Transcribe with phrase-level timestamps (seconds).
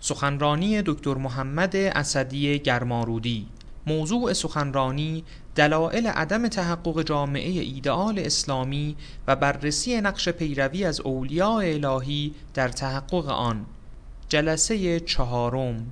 [0.00, 3.46] سخنرانی دکتر محمد اسدی گرمارودی.
[3.86, 12.34] موضوع سخنرانی دلایل عدم تحقق جامعه ایدئال اسلامی و بررسی نقش پیروی از اولیاء الهی
[12.54, 13.66] در تحقق آن.
[14.28, 15.86] جلسه چهارم.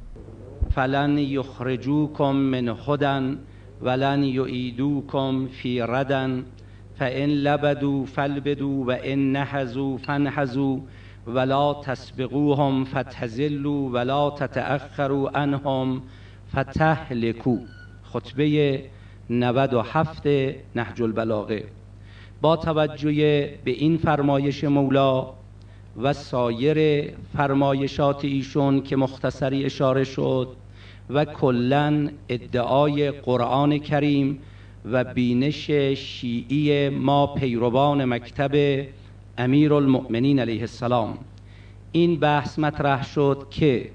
[0.75, 3.39] فلن یخرجوکم من هدن
[3.83, 6.45] ولن یعیدوکم فی ردن
[6.99, 10.79] فان لبدوا فالبدوا و ان نهزوا فانهزوا.
[11.29, 16.03] ولا تسبقوهم فتزلوا ولا تتأخروا عنهم
[16.53, 17.59] فتهلكوا.
[18.03, 18.83] خطبه
[19.31, 20.27] 97
[20.75, 21.65] نهج البلاغه.
[22.41, 23.15] با توجه
[23.65, 25.27] به این فرمایش مولا
[26.03, 30.49] و سایر فرمایشات ایشون که مختصری اشاره شد
[31.11, 34.39] و کلا ادعای قرآن کریم
[34.85, 38.85] و بینش شیعی ما پیروان مکتب
[39.39, 41.19] امیر المؤمنین علیه السلام.
[41.93, 43.91] این بحث مطرح شد که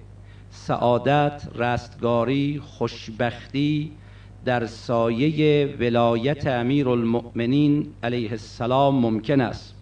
[0.49, 3.91] سعادت، رستگاری، خوشبختی
[4.45, 9.75] در سایه ولایت امیر المؤمنین علیه السلام ممکن است.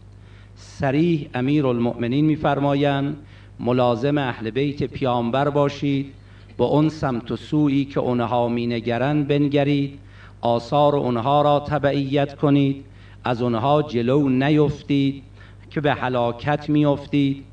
[0.56, 3.18] سریح امیر المؤمنین میفرمایند
[3.60, 6.14] ملازم اهل بیت پیامبر باشید
[6.58, 10.00] با اون سمت و سویی که اونها مینگرند بنگرید
[10.42, 12.86] آثار اونها را تبعیت کنید
[13.24, 15.24] از اونها جلو نیفتید.
[15.72, 17.46] که به هلاکت میافتید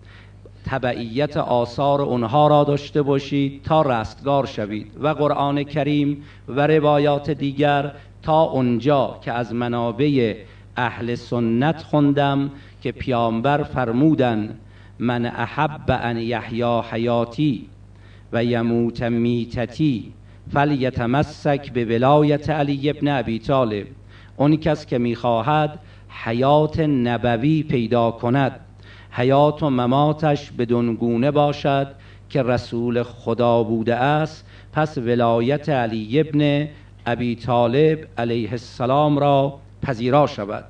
[0.65, 7.93] تبعیت آثار اونها را داشته باشید تا رستگار شوید و قرآن کریم و روایات دیگر
[8.23, 10.35] تا اونجا که از منابع
[10.77, 12.51] اهل سنت خوندم
[12.83, 14.59] که پیامبر فرمودن
[14.99, 17.69] من احب ان یحیا حیاتی
[18.33, 20.13] و یموت میتتی
[20.53, 23.87] فلیتمسک به ولایت علی ابن ابی طالب.
[24.37, 25.79] اون کس که می‌خواهد
[26.09, 28.61] حیات نبوی پیدا کند.
[29.11, 31.95] حیات و مماتش بدون گونه باشد
[32.31, 34.47] که رسول خدا بوده است.
[34.73, 36.69] پس ولایت علی ابن
[37.07, 40.65] ابی طالب علیه السلام را پذیرا شود.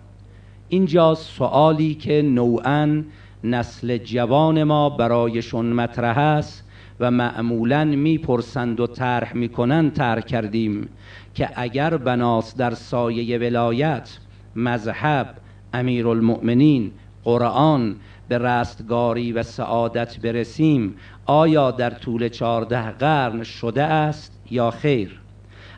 [0.68, 3.02] اینجا سوالی که نوعا
[3.44, 6.64] نسل جوان ما برایشون مطرح است
[7.00, 10.88] و معمولا می‌پرسند و طرح می‌کنند طرح کردیم
[11.34, 14.18] که اگر بناس در سایه ولایت
[14.56, 15.34] مذهب
[15.74, 16.90] امیرالمؤمنین
[17.24, 17.96] قرآن
[18.28, 20.94] به رستگاری و سعادت برسیم
[21.26, 25.20] آیا در طول چهارده قرن شده است یا خیر؟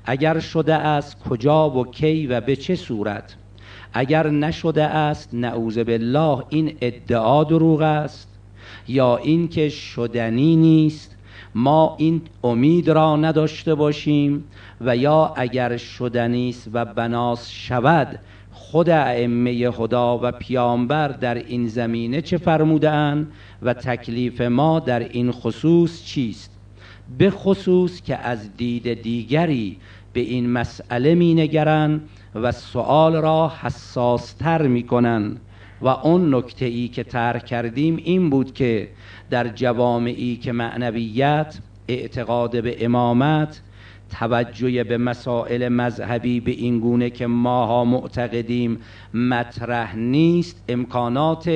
[0.05, 3.37] اگر شده است کجا و کی و به چه صورت؟
[3.93, 8.29] اگر نشده است نعوذ بالله این ادعا دروغ است؟
[8.89, 11.17] یا اینکه شدنی نیست
[11.55, 14.45] ما این امید را نداشته باشیم؟
[14.81, 18.19] و یا اگر شدنی است و بناس شود
[18.71, 23.29] خود ائمه خدا و پیامبر در این زمینه چه فرمودن
[23.63, 26.51] و تکلیف ما در این خصوص چیست؟
[27.19, 29.77] به خصوص که از دید دیگری
[30.13, 32.01] به این مسئله می نگرن
[32.35, 35.37] و سوال را حساستر می کنن
[35.81, 38.89] و اون نکته ای که طرح کردیم این بود که
[39.31, 41.59] در جوامعی که معنویت
[41.89, 43.61] اعتقاد به امامت
[44.11, 48.79] توجه به مسائل مذهبی به این گونه که ماها معتقدیم
[49.15, 50.65] مطرح نیست.
[50.69, 51.51] امکانات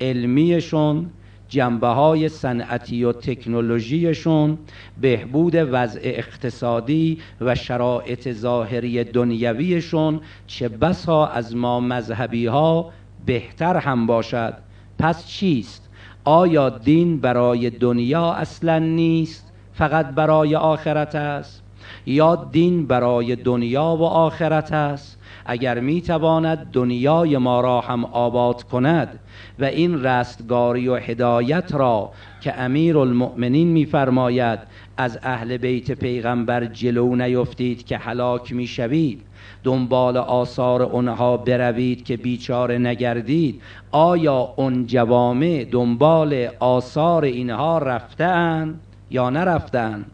[0.00, 1.10] علمیشون
[1.48, 4.58] جنبه های صنعتی و تکنولوژیشون
[5.00, 12.92] بهبود وضع اقتصادی و شرایط ظاهری دنیویشون چه بسا از ما مذهبی ها
[13.26, 14.54] بهتر هم باشد.
[14.98, 15.88] پس چیست؟
[16.24, 21.62] آیا دین برای دنیا اصلا نیست؟ فقط برای آخرت است؟
[22.06, 25.18] یا دین برای دنیا و آخرت است.
[25.46, 29.18] اگر می‌تواند دنیای ما را هم آباد کند
[29.58, 34.58] و این رستگاری و هدایت را که امیر المؤمنین میفرماید
[34.96, 39.22] از اهل بیت پیغمبر جلو نیفتید که هلاک می‌شوید
[39.64, 48.80] دنبال آثار اونها بروید که بیچاره نگردید آیا اون جوامع دنبال آثار اینها رفتن
[49.10, 50.04] یا نرفتن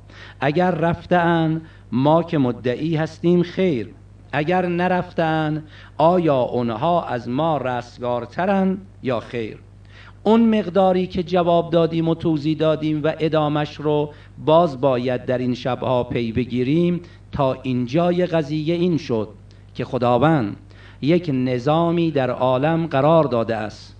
[0.40, 3.88] اگر رفتن ما که مدعی هستیم خیر.
[4.32, 5.64] اگر نرفتن
[5.98, 9.58] آیا اونها از ما رستگارترن یا خیر؟
[10.22, 14.10] اون مقداری که جواب دادیم و توضیح دادیم و ادامش رو
[14.44, 17.00] باز باید در این شبها پی بگیریم
[17.32, 19.28] تا اینجای قضیه این شد
[19.74, 20.56] که خداوند
[21.02, 23.96] یک نظامی در عالم قرار داده است.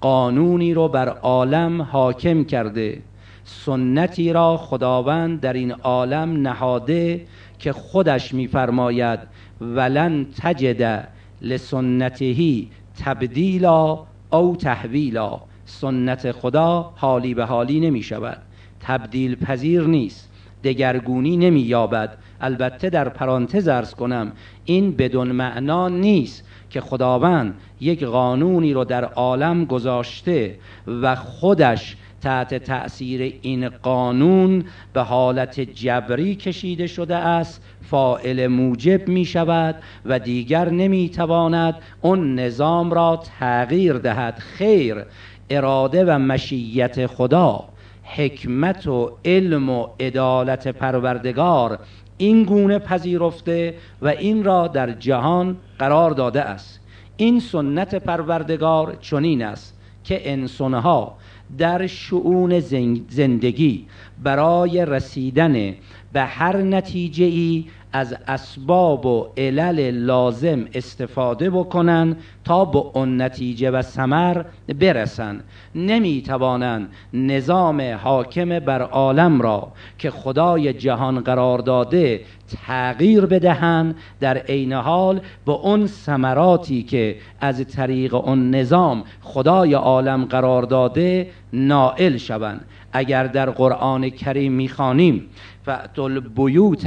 [0.00, 3.02] قانونی رو بر عالم حاکم کرده.
[3.48, 7.26] سنتی را خداوند در این عالم نهاده
[7.58, 9.20] که خودش میفرماید
[9.60, 11.08] ولن تجد
[11.42, 12.70] لسنتهی
[13.04, 13.98] تبدیلا
[14.32, 15.40] او تحویلا.
[15.64, 18.42] سنت خدا حالی به حالی نمی شود
[18.80, 20.30] تبدیل پذیر نیست
[20.64, 24.32] دگرگونی نمی یابد البته در پرانتز ارز کنم
[24.64, 31.96] این بدون معنا نیست که خداوند یک قانونی رو در عالم گذاشته و خودش
[32.26, 39.74] تحت تأثیر این قانون به حالت جبری کشیده شده است فائل موجب می شود
[40.04, 44.38] و دیگر نمی تواند اون نظام را تغییر دهد.
[44.38, 45.04] خیر
[45.50, 47.64] اراده و مشیت خدا
[48.02, 51.78] حکمت و علم و عدالت پروردگار
[52.18, 56.80] این گونه پذیرفته و این را در جهان قرار داده است.
[57.16, 61.16] این سنت پروردگار چنین است که انسانها
[61.58, 62.60] در شعون
[63.08, 63.86] زندگی
[64.22, 65.74] برای رسیدن
[66.12, 67.64] به هر نتیجه ای
[67.96, 74.42] از اسباب و علل لازم استفاده بکنن تا به اون نتیجه و سمر
[74.80, 75.40] برسن.
[75.74, 82.20] نمی توانند نظام حاکم بر عالم را که خدای جهان قرار داده
[82.66, 90.24] تغییر بدهند در عین حال به اون ثمراتی که از طریق اون نظام خدای عالم
[90.24, 92.64] قرار داده نائل شوند.
[92.92, 95.26] اگر در قرآن کریم می‌خوانیم
[95.64, 96.86] فعتل بیوت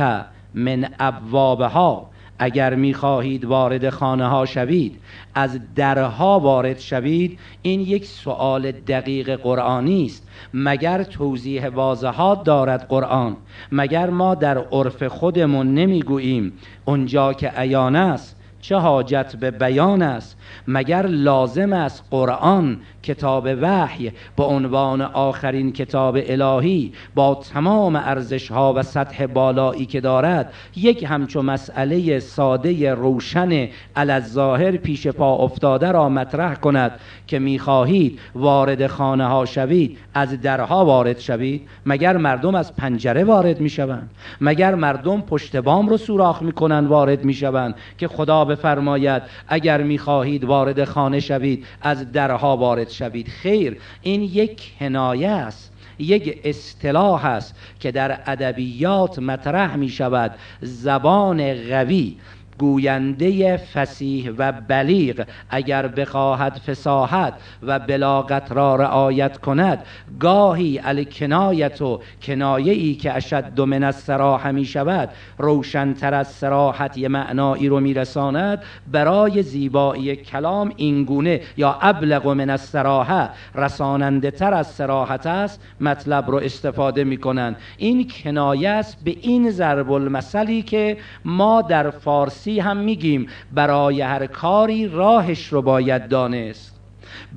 [0.53, 2.09] من ابوابها.
[2.41, 4.99] اگر می‌خواهید وارد خانه ها شوید
[5.35, 7.39] از درها وارد شوید.
[7.61, 10.27] این یک سوال دقیق قرآنی است.
[10.53, 13.37] مگر توضیح واضحات دارد قرآن؟
[13.71, 16.53] مگر ما در عرف خودمون نمی‌گوییم
[16.85, 20.37] اونجا که عیان است چه حاجت به بیان است؟
[20.67, 28.73] مگر لازم است قرآن کتاب وحی به عنوان آخرین کتاب الهی با تمام ارزش ها
[28.73, 36.09] و سطح بالایی که دارد یک همچو مسئله ساده روشن الظاهر پیش پا افتاده را
[36.09, 36.91] مطرح کند
[37.27, 43.59] که می‌خواهید وارد خانه ها شوید از درها وارد شوید؟ مگر مردم از پنجره وارد
[43.59, 44.09] می‌شوند؟
[44.41, 50.83] مگر مردم پشت بام رو سوراخ می‌کنند وارد می‌شوند؟ که خدا بفرماید اگر می‌خواهید وارد
[50.83, 53.27] خانه شوید از درها وارد شوید.
[53.27, 60.31] خیر این یک کنایه است یک اصطلاح است که در ادبیات مطرح می شود
[60.61, 62.17] زبان قوی
[62.59, 67.33] گوینده فسیح و بلیغ اگر بخواهد فساحت
[67.63, 69.83] و بلاغت را رعایت کند
[70.19, 77.07] گاهی الکنایت و کنایه ای که اشد من السراح می شود روشنتر از سراحت یه
[77.07, 78.61] معنایی رو میرساند
[78.91, 86.37] برای زیبایی کلام اینگونه یا ابلغ من السراحه رساننده تر از سراحت است مطلب رو
[86.37, 87.55] استفاده می کنند.
[87.77, 93.27] این کنایه است به این ضرب المثلی که ما در فارسی هم میگیم.
[93.51, 96.78] برای هر کاری راهش رو باید دانست.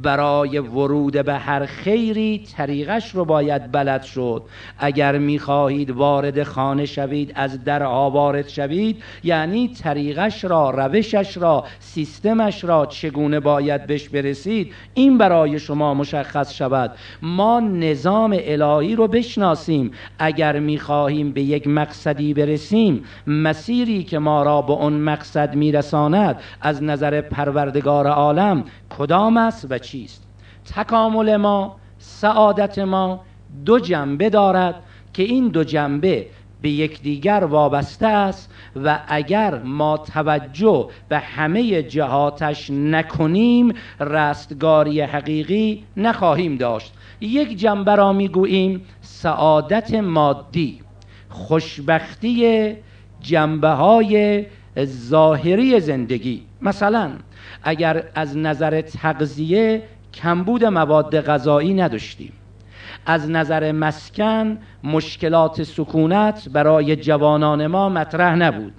[0.02, 4.42] برای ورود به هر خیری طریقش رو باید بلد شد.
[4.78, 12.64] اگر می‌خواهید وارد خانه شوید از در وارد شوید یعنی طریقش را روشش را سیستمش
[12.64, 16.90] را چگونه باید بهش برسید این برای شما مشخص شود.
[17.22, 19.90] ما نظام الهی رو بشناسیم.
[20.18, 26.82] اگر می‌خواهیم به یک مقصدی برسیم مسیری که ما را به اون مقصد میرساند از
[26.82, 28.64] نظر پروردگار عالم
[28.98, 30.22] کدام است؟ و چیست؟
[30.74, 33.20] تکامل ما سعادت ما
[33.64, 34.74] دو جنبه دارد
[35.12, 36.26] که این دو جنبه
[36.62, 38.50] به یکدیگر وابسته است
[38.84, 46.92] و اگر ما توجه به همه جهاتش نکنیم رستگاری حقیقی نخواهیم داشت.
[47.20, 50.80] یک جنبه را می‌گوییم سعادت مادی
[51.28, 52.76] خوشبختی
[53.20, 54.46] جنبه های
[54.84, 56.42] ظاهری زندگی.
[56.62, 57.10] مثلا
[57.62, 59.82] اگر از نظر تغذیه
[60.14, 62.32] کمبود مواد غذایی نداشتیم.
[63.06, 68.72] از نظر مسکن مشکلات سکونت برای جوانان ما مطرح نبود.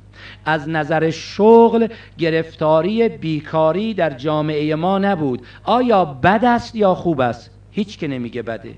[0.46, 5.42] از نظر شغل گرفتاری بیکاری در جامعه ما نبود.
[5.64, 8.74] آیا بد است یا خوب است؟ هیچ که نمیگه بده.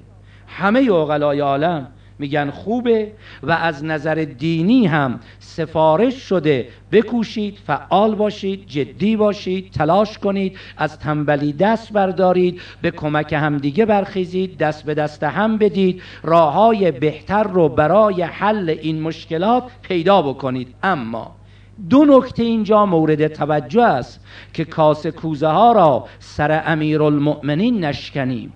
[0.47, 1.87] همه اوغلای عالم
[2.19, 3.11] میگن خوبه
[3.43, 6.67] و از نظر دینی هم سفارش شده.
[6.91, 14.57] بکوشید فعال باشید جدی باشید تلاش کنید از تنبلی دست بردارید به کمک همدیگه برخیزید
[14.57, 16.01] دست به دست هم بدید.
[16.23, 20.75] راه های بهتر رو برای حل این مشکلات پیدا بکنید.
[20.83, 21.35] اما
[21.89, 24.19] دو نکته اینجا مورد توجه است
[24.53, 28.53] که کاس کوزه ها را سر امیر المؤمنین نشکنیم.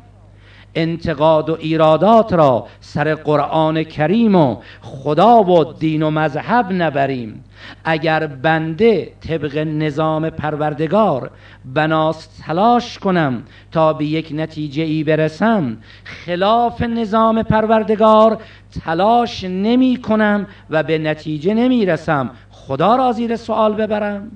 [0.76, 7.44] انتقاد و ایرادات را سر قرآن کریم و خدا و دین و مذهب نبریم.
[7.84, 11.32] اگر بنده طبق نظام پروردگار
[11.66, 18.38] بناست تلاش کنم تا به یک نتیجه ای برسم خلاف نظام پروردگار
[18.86, 22.30] تلاش نمی کنم و به نتیجه نمی رسم.
[22.52, 24.32] خدا را زیر سوال ببرم.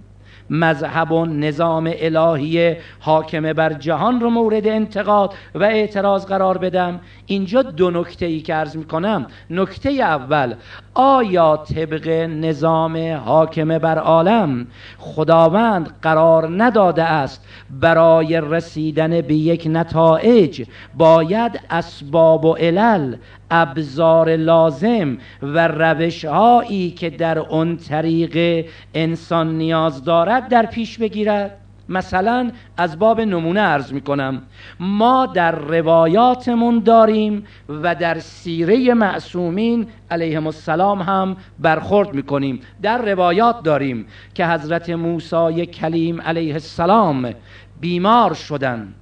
[0.50, 7.00] مذهب و نظام الهی حاکمه بر جهان رو مورد انتقاد و اعتراض قرار بدم.
[7.26, 10.56] اینجا دو نکته ای که عرض می کنم نکته اول
[10.94, 20.66] آیا طبق نظام حاکمه بر عالم خداوند قرار نداده است برای رسیدن به یک نتایج
[20.98, 23.16] باید اسباب و علل
[23.52, 31.63] ابزار لازم و روش هایی که در اون طریق انسان نیاز دارد در پیش بگیرد؟
[31.90, 34.42] مثلا از باب نمونه ارز می کنم
[34.80, 42.98] ما در روایاتمون داریم و در سیره معصومین علیهم السلام هم برخورد می کنیم در
[42.98, 47.34] روایات داریم که حضرت موسی کلیم علیه السلام
[47.80, 48.94] بیمار شدن.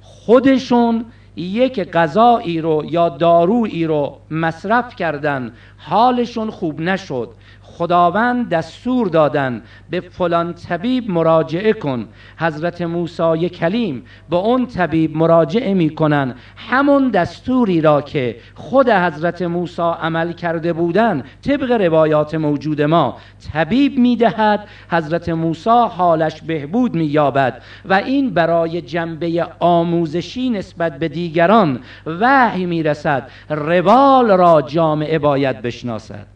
[0.00, 1.04] خودشون
[1.36, 5.52] یک غذایی رو یا دارویی رو مصرف کردن.
[5.82, 7.30] حالشون خوب نشد.
[7.62, 12.08] خداوند دستور دادن به فلان طبیب مراجعه کن.
[12.38, 16.34] حضرت موسی کلیم به اون طبیب مراجعه می‌کنن.
[16.56, 23.16] همون دستوری را که خود حضرت موسی عمل کرده بودن طبق روایات موجود ما
[23.52, 31.80] طبیب می‌دهد حضرت موسی حالش بهبود مییابد و این برای جنبه آموزشی نسبت به دیگران
[32.06, 33.30] وحی می‌رسد.
[33.50, 36.26] روال را جامعه باید بشناسد.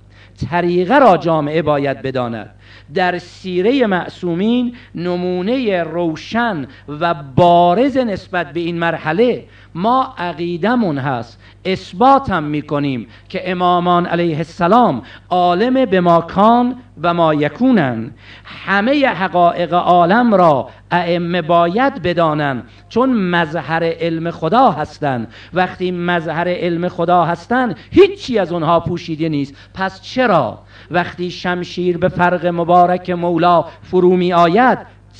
[0.50, 2.50] طریقه را جامعه باید بداند.
[2.94, 9.44] در سیره معصومین نمونه روشن و بارز نسبت به این مرحله
[9.74, 17.34] ما عقیدمون هست اثبات هم می‌کنیم که امامان علیه السلام عالم به ماکان و ما
[17.34, 18.10] یکونن.
[18.44, 26.88] همه حقایق عالم را ائمه باید بدانن چون مظهر علم خدا هستند وقتی مظهر علم
[26.88, 29.54] خدا هستند هیچی از اونها پوشیده نیست.
[29.74, 30.58] پس چرا؟
[30.90, 34.78] وقتی شمشیر به فرق مبارک مولا فرو می آید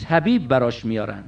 [0.09, 1.25] طبیب براش میارن.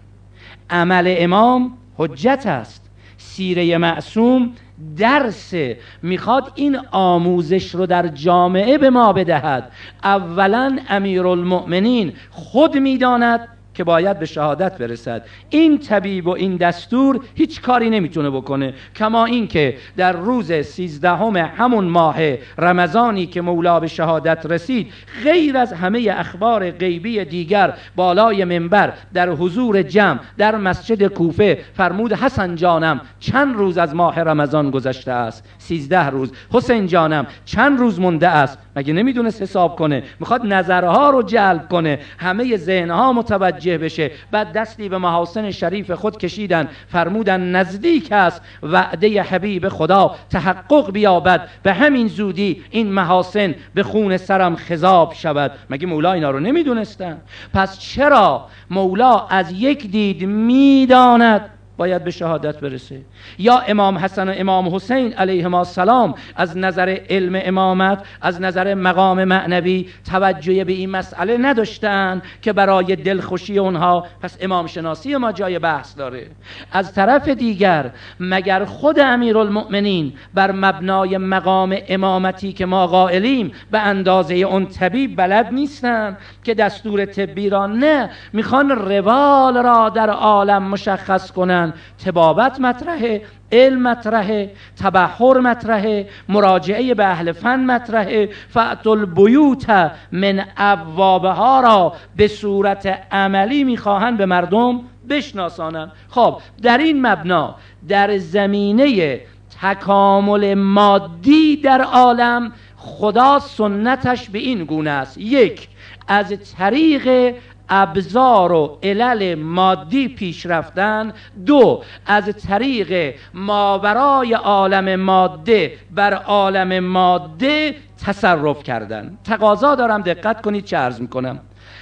[0.70, 2.90] عمل امام حجت است.
[3.18, 4.52] سیره معصوم
[4.96, 5.54] درس
[6.02, 9.72] می‌خواد این آموزش رو در جامعه به ما بدهد.
[10.04, 10.78] اولا
[11.26, 15.24] المؤمنین خود می‌داند که باید به شهادت برسد.
[15.50, 21.84] این طبیب و این دستور هیچ کاری نمی‌تونه بکنه کما اینکه در روز سیزدهم همون
[21.84, 22.16] ماه
[22.58, 24.92] رمضانی که مولا به شهادت رسید
[25.24, 32.12] غیر از همه اخبار غیبی دیگر بالای منبر در حضور جمع در مسجد کوفه فرمود
[32.12, 36.32] حسن جانم چند روز از ماه رمضان گذشته است؟ سیزده روز.
[36.52, 41.98] حسین جانم چند روز مونده است؟ مگه نمی‌دونست حساب کنه؟ می‌خواد نظرها رو جلب کنه.
[42.18, 44.10] همه ذهنها متوجه بشه.
[44.30, 46.68] بعد دستی به محاسن شریف خود کشیدن.
[46.88, 48.42] فرمودن نزدیک است.
[48.62, 51.48] وعده حبیب خدا تحقق بیابد.
[51.62, 55.52] به همین زودی این محاسن به خون سرم خذاب شود.
[55.70, 57.20] مگه مولا اینا رو نمی‌دونستن؟
[57.54, 63.00] پس چرا مولا از یک دید می‌داند باید به شهادت برسه
[63.38, 69.24] یا امام حسن و امام حسین علیهما السلام از نظر علم امامت از نظر مقام
[69.24, 75.58] معنوی توجه به این مسئله نداشتن که برای دلخوشی اونها پس امام شناسی ما جای
[75.58, 76.26] بحث داره.
[76.72, 77.90] از طرف دیگر
[78.20, 85.52] مگر خود امیرالمؤمنین بر مبنای مقام امامتی که ما قائلیم به اندازه اون طبیب بلد
[85.52, 91.32] نیستن که دستور طبی را نه می‌خوان روال را در عالم مشخص
[91.66, 98.28] کنن تبابت مطرحه علم مطرحه تبحر مطرحه مراجعه به اهل فن مطرحه.
[98.48, 99.70] فعت البیوت
[100.12, 105.92] من ابوابها را به صورت عملی می‌خواهند به مردم بشناسانند.
[106.08, 107.54] خب در این مبنا
[107.88, 109.20] در زمینه
[109.62, 115.18] تکامل مادی در عالم خدا سنتش به این گونه است.
[115.18, 115.68] یک
[116.08, 117.34] از طریق
[117.68, 121.12] ابزار و علل مادی پیش رفتن.
[121.46, 129.18] دو از طریق ماورای عالم ماده بر عالم ماده تصرف کردن.
[129.24, 131.40] تقاضا دارم دقت کنید چه عرض می‌کنم.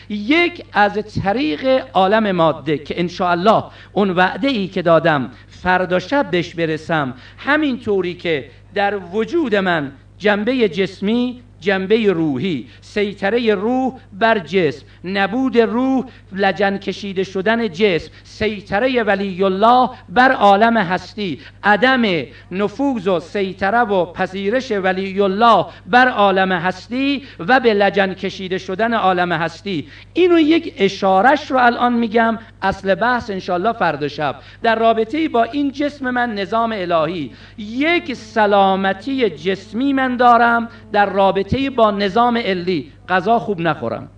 [0.09, 6.55] یک از طریق عالم ماده که الله اون وعده ای که دادم فردا شب بهش
[6.55, 7.15] برسم.
[7.39, 12.67] همین طوری که در وجود من جنبه جسمی جنبه روحی.
[12.81, 14.87] سیطره روح بر جسم.
[15.05, 18.11] نبود روح لجن کشیده شدن جسم.
[18.25, 21.41] سیطره ولی الله بر عالم هستی.
[21.63, 22.03] عدم
[22.51, 28.95] نفوذ و سیطره و پذیرش ولی الله بر عالم هستی و به لجن کشیده شدن
[28.95, 29.89] عالم هستی.
[30.13, 32.39] اینو یک اشارش رو الان میگم.
[32.63, 34.37] اصل بحث انشالله فردا شب.
[34.63, 37.31] در رابطه با این جسم من نظام الهی.
[37.59, 40.69] یک سلامتی جسمی من دارم.
[40.93, 44.09] در رابطه با نظام علی غذا خوب نخورم.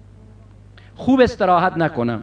[0.96, 2.22] خوب استراحت نکنم.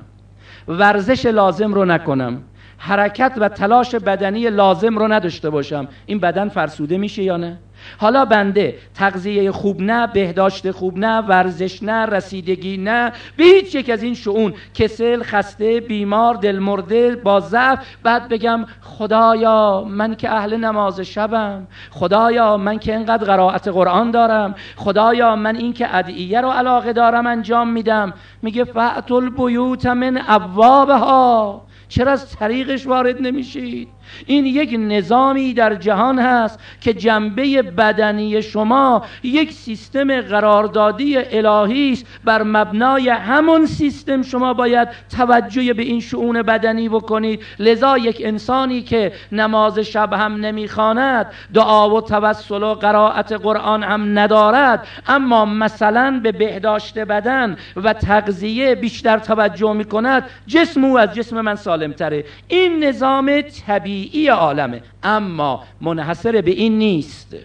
[0.67, 2.41] ورزش لازم رو نکنم.
[2.77, 5.87] حرکت و تلاش بدنی لازم رو نداشته باشم.
[6.05, 7.59] این بدن فرسوده میشه یا نه؟
[7.97, 13.89] حالا بنده تغذیه خوب نه بهداشت خوب نه ورزش نه رسیدگی نه به هیچ یک
[13.89, 20.57] از این شعون کسل خسته بیمار دلمرده با ضعف بعد بگم خدایا من که اهل
[20.57, 26.49] نماز شبم خدایا من که انقدر قرائت قرآن دارم خدایا من این که ادعیه رو
[26.49, 28.13] علاقه دارم انجام میدم.
[28.41, 31.61] میگه فعت البیوت من ابوابها.
[31.87, 33.87] چرا از طریقش وارد نمیشید؟
[34.25, 42.05] این یک نظامی در جهان هست که جنبه بدنی شما یک سیستم قراردادی الهی است.
[42.23, 47.43] بر مبنای همون سیستم شما باید توجه به این شعون بدنی بکنید.
[47.59, 54.19] لذا یک انسانی که نماز شب هم نمی‌خواند دعا و توسل و قرائت قرآن هم
[54.19, 54.87] ندارد.
[55.07, 61.55] اما مثلا به بهداشت بدن و تغذیه بیشتر توجه می‌کند جسم او از جسم من
[61.55, 62.25] سالمتره.
[62.47, 64.81] این نظام طبیعی طبیعی عالمه.
[65.03, 67.35] اما منحصر به این نیست.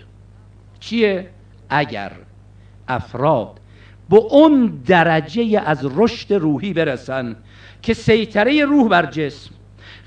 [0.80, 1.30] چیه؟
[1.70, 2.12] اگر
[2.88, 3.60] افراد
[4.10, 7.36] به اون درجه از رشد روحی برسن
[7.82, 9.50] که سیطره روح بر جسم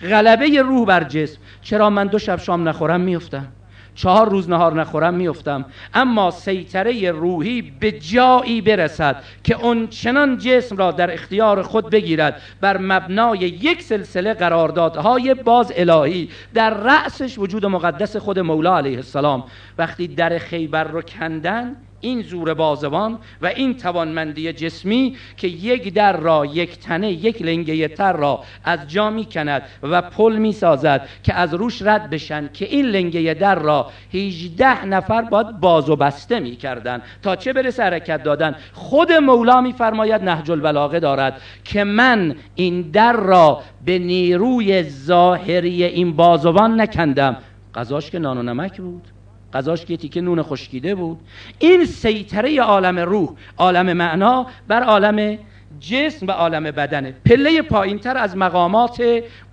[0.01, 3.47] غلبه روح بر جسم چرا من دو شب شام نخورم میفتم
[3.95, 10.77] چهار روز نهار نخورم میفتم اما سیطره روحی به جایی برسد که اون چنان جسم
[10.77, 12.41] را در اختیار خود بگیرد.
[12.61, 19.43] بر مبنای یک سلسله قراردادهای باز الهی در رأسش وجود مقدس خود مولا علیه السلام.
[19.77, 26.17] وقتی در خیبر رو کندن این زور بازوان و این توانمندی جسمی که یک در
[26.17, 31.07] را یک تنه یک لنگه تر را از جا می کند و پل می سازد
[31.23, 35.95] که از روش رد بشن که این لنگه در را 18 نفر باید باز و
[35.95, 41.41] بسته می کردن تا چه برسه حرکت دادن؟ خود مولا می فرماید نهج البلاغه دارد
[41.63, 47.37] که من این در را به نیروی ظاهری این بازوان نکندم.
[47.75, 49.07] قضاش که نان و نمک بود.
[49.53, 51.19] غذاش که تیکه نون خشکیده بود.
[51.59, 55.37] این سیطره عالم روح عالم معنا بر عالم
[55.79, 57.15] جسم و عالم بدنه.
[57.25, 59.03] پله پایینتر از مقامات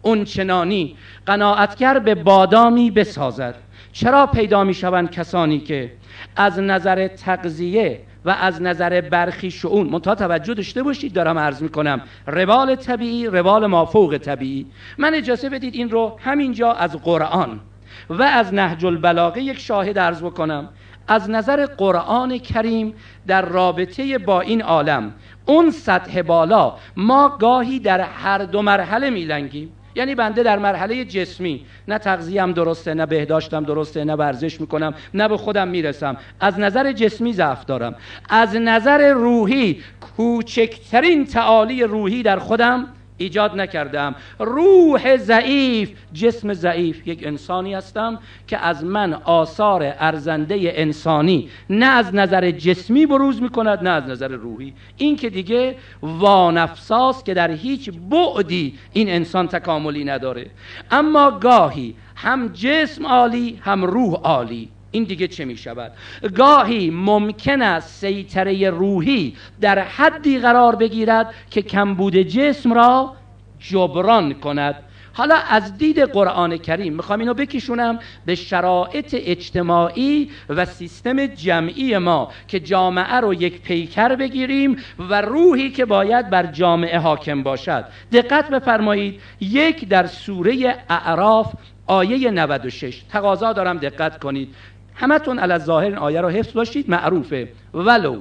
[0.03, 3.55] اونچنانی قناعتگر به بادامی بسازد.
[3.93, 5.93] چرا پیدا می شوند کسانی که
[6.37, 11.69] از نظر تغذیه و از نظر برخی شعون منتها توجه داشته باشید دارم عرض می
[11.69, 14.67] کنم روال طبیعی روال مافوق طبیعی.
[14.99, 17.61] من اجازه بدید این رو همینجا از قرآن
[18.11, 20.69] و از نهج البلاغه یک شاهد عرض بکنم.
[21.09, 22.95] از نظر قرآن کریم
[23.27, 25.15] در رابطه با این عالم
[25.47, 29.73] اون سطح بالا ما گاهی در هر دو مرحله میلنگیم.
[29.95, 35.29] یعنی بنده در مرحله جسمی نه تغذیم درسته نه بهداشتم درسته نه ورزش می‌کنم نه
[35.29, 36.17] به خودم می‌رسم.
[36.41, 37.95] از نظر جسمی ضعف دارم.
[38.29, 39.83] از نظر روحی
[40.17, 42.87] کوچکترین تعالی روحی در خودم
[43.19, 44.15] ایجاد نکردم.
[44.39, 47.07] روح ضعیف جسم ضعیف.
[47.07, 53.83] یک انسانی هستم که از من آثار ارزنده انسانی نه از نظر جسمی بروز می‌کند
[53.83, 54.75] نه از نظر روحی.
[54.97, 60.47] این که دیگه وانفساست که در هیچ بعدی این انسان تکاملی نداره.
[60.91, 64.69] اما گاهی هم جسم عالی هم روح عالی.
[64.91, 65.93] این دیگه چه می شود؟
[66.37, 73.15] گاهی ممکن است سیطره روحی در حدی قرار بگیرد که کمبود جسم را
[73.59, 74.75] جبران کند.
[75.13, 82.33] حالا از دید قرآن کریم می‌خوام اینو بکشونم به شرایط اجتماعی و سیستم جمعی ما
[82.49, 87.85] که جامعه رو یک پیکر بگیریم و روحی که باید بر جامعه حاکم باشد.
[88.13, 89.21] دقت بفرمایید.
[89.41, 91.55] یک در سوره اعراف
[91.87, 94.55] آیه 96 تقاضا دارم دقت کنید.
[94.99, 97.49] همتون علی ظاهر این آیه رو حفظ باشید معروفه.
[97.75, 98.21] ولو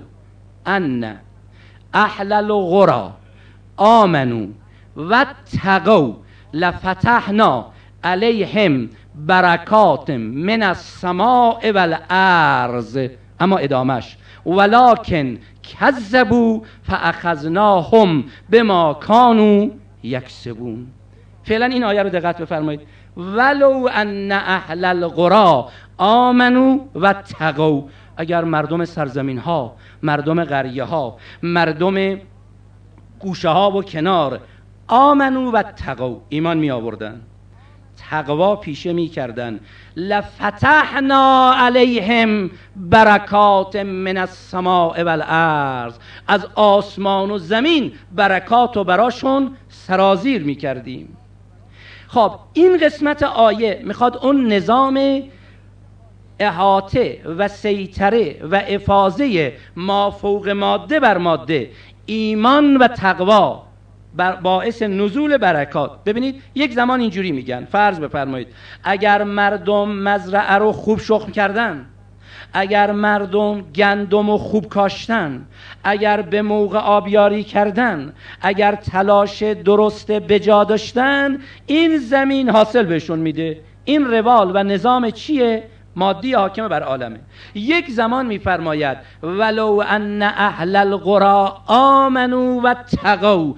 [0.65, 1.17] ان
[1.93, 3.11] اهل الغرا
[3.77, 4.47] آمنو
[4.97, 5.25] و
[5.63, 6.13] تقو
[6.53, 7.65] لفتحنا
[8.03, 12.97] علیهم برکات من السماء والارض.
[13.39, 19.67] اما ادامش ولکن کذبوا فاخذناهم بما كانوا
[20.03, 20.87] یکسبون.
[21.43, 22.81] فعلا این آیه رو دقت بفرمایید.
[23.17, 27.83] ولو ان اهل القرا آمنو و تقو.
[28.17, 32.19] اگر مردم سرزمین ها مردم قریه ها مردم
[33.19, 34.39] گوشه ها و کنار
[34.87, 36.19] آمنو و تقو.
[36.29, 37.21] ایمان می آوردن
[38.09, 39.59] تقوا پیشه می کردن
[39.95, 45.93] لفتحنا علیهم برکات من السماء والارض
[46.27, 51.17] از آسمان و زمین برکات و براشون سرازیر می کردیم
[52.07, 55.23] خب این قسمت آیه می‌خواد اون نظام
[56.39, 61.69] احاطه و سیطره و افاظه ما فوق ماده بر ماده
[62.05, 63.63] ایمان و تقوا
[64.43, 66.03] باعث نزول برکات.
[66.03, 68.47] ببینید یک زمان اینجوری میگن فرض بفرمایید
[68.83, 71.85] اگر مردم مزرعه رو خوب شخم کردن
[72.53, 75.45] اگر مردم گندم و خوب کاشتن
[75.83, 83.61] اگر به موقع آبیاری کردن اگر تلاش درست بجا داشتن این زمین حاصل بهشون میده.
[83.85, 85.63] این روال و نظام چیه؟
[85.97, 87.19] مادی حاکم بر عالمه.
[87.55, 93.53] یک زمان میفرماید ولو ان اهل القرى آمنو و تقوا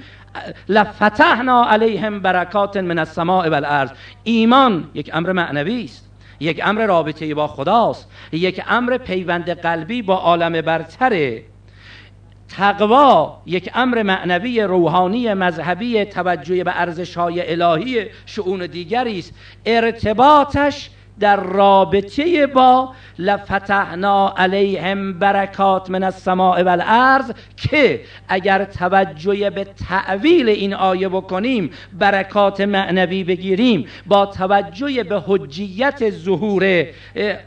[0.69, 3.89] لفتحنا علیهم برکات من السماء والارض.
[4.23, 10.15] ایمان یک امر معنوی است یک امر رابطه با خداست یک امر پیوند قلبی با
[10.15, 11.43] عالم برتره.
[12.57, 19.33] تقوا یک امر معنوی روحانی مذهبی توجه به ارزش های الهی شعون دیگری است.
[19.65, 30.49] ارتباطش در رابطه با لفتحنا علیهم برکات من السماء والارض که اگر توجه به تعویل
[30.49, 36.85] این آیه بکنیم برکات معنوی بگیریم با توجه به حجیت ظهور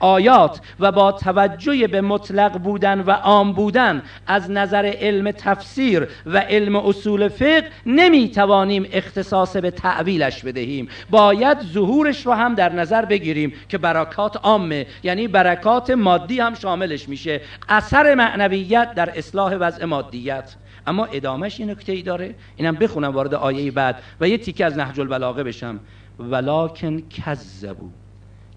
[0.00, 6.38] آیات و با توجه به مطلق بودن و عام بودن از نظر علم تفسیر و
[6.38, 10.88] علم اصول فقه نمی‌توانیم اختصاص به تعویلش بدهیم.
[11.10, 13.52] باید ظهورش رو هم در نظر بگیریم.
[13.68, 14.86] که برکات عامه.
[15.02, 17.40] یعنی برکات مادی هم شاملش میشه.
[17.68, 20.54] اثر معنویت در اصلاح وضع مادیت.
[20.86, 22.34] اما ادامهش این نکته ای داره.
[22.56, 24.02] اینم بخونم وارد آیه بعد.
[24.20, 25.80] و یه تیکه از نهج البلاغه بشم.
[26.18, 27.90] ولکن کذبو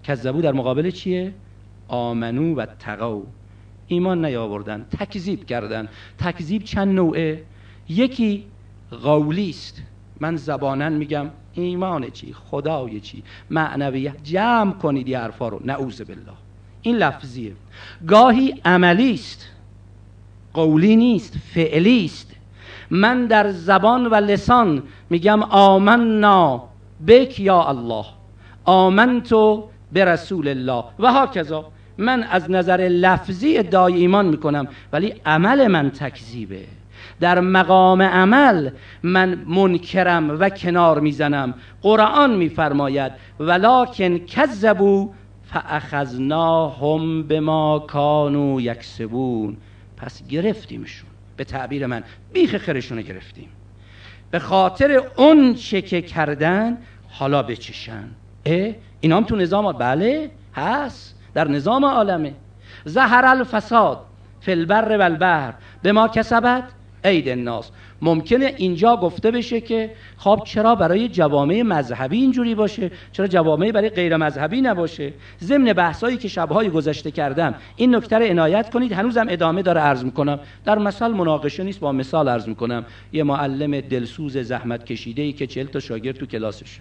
[0.04, 1.34] کذبو در مقابل چیه؟
[1.88, 3.22] آمنو و تقو
[3.86, 5.88] ایمان نیاوردن تکذیب کردن.
[6.18, 7.42] تکذیب چند نوعه؟
[7.88, 8.44] یکی
[9.02, 9.82] قولی است
[10.20, 11.30] من زبانن میگم
[11.62, 15.60] ایمان چی؟ خدای چی؟ معنویت جمع کنید یه حرفا رو.
[15.64, 16.32] نعوذ بالله.
[16.82, 17.52] این لفظیه.
[18.06, 19.46] گاهی عملی است.
[20.54, 21.38] قولی نیست.
[21.54, 22.32] فعلی است.
[22.90, 26.64] من در زبان و لسان میگم آمنا
[27.06, 28.04] بک یا الله.
[28.64, 30.84] آمنتو به رسول الله.
[30.98, 31.64] و هاکذا.
[31.98, 36.64] من از نظر لفظی ادعای ایمان می‌کنم ولی عمل من تکذیبه.
[37.20, 38.70] در مقام عمل
[39.02, 41.54] من منکرم و کنار می‌زنم.
[41.82, 45.12] قرآن میفرماید ولکن کذبو
[45.44, 49.56] فاخذناهم بما کانوا یکسبون.
[49.96, 51.10] پس گرفتیمشون.
[51.36, 53.48] به تعبیر من بیخ خرشون گرفتیم.
[54.30, 56.78] به خاطر اون چه که کردن
[57.08, 58.04] حالا بچشن.
[58.46, 61.16] اه اینا هم تو نظام بله هست.
[61.34, 62.34] در نظام عالمه.
[62.84, 64.00] زهر الفساد
[64.40, 66.64] فی البر و البحر به ما کسبت؟
[67.06, 67.70] عید الناس.
[68.02, 73.88] ممکنه اینجا گفته بشه که خب چرا برای جوامع مذهبی اینجوری باشه؟ چرا جوامع برای
[73.88, 77.54] غیر مذهبی نباشه؟ ضمن بحثایی که شبهای گذشته کردم.
[77.76, 78.92] این نکته رو عنایت کنید.
[78.92, 80.40] هنوزم ادامه داره عرض می‌کنم.
[80.64, 82.84] در مثال مناقشه نیست با مثال عرض می‌کنم.
[83.12, 86.80] یه معلم دلسوز زحمت کشیده ای که 40 تا شاگرد تو کلاسش.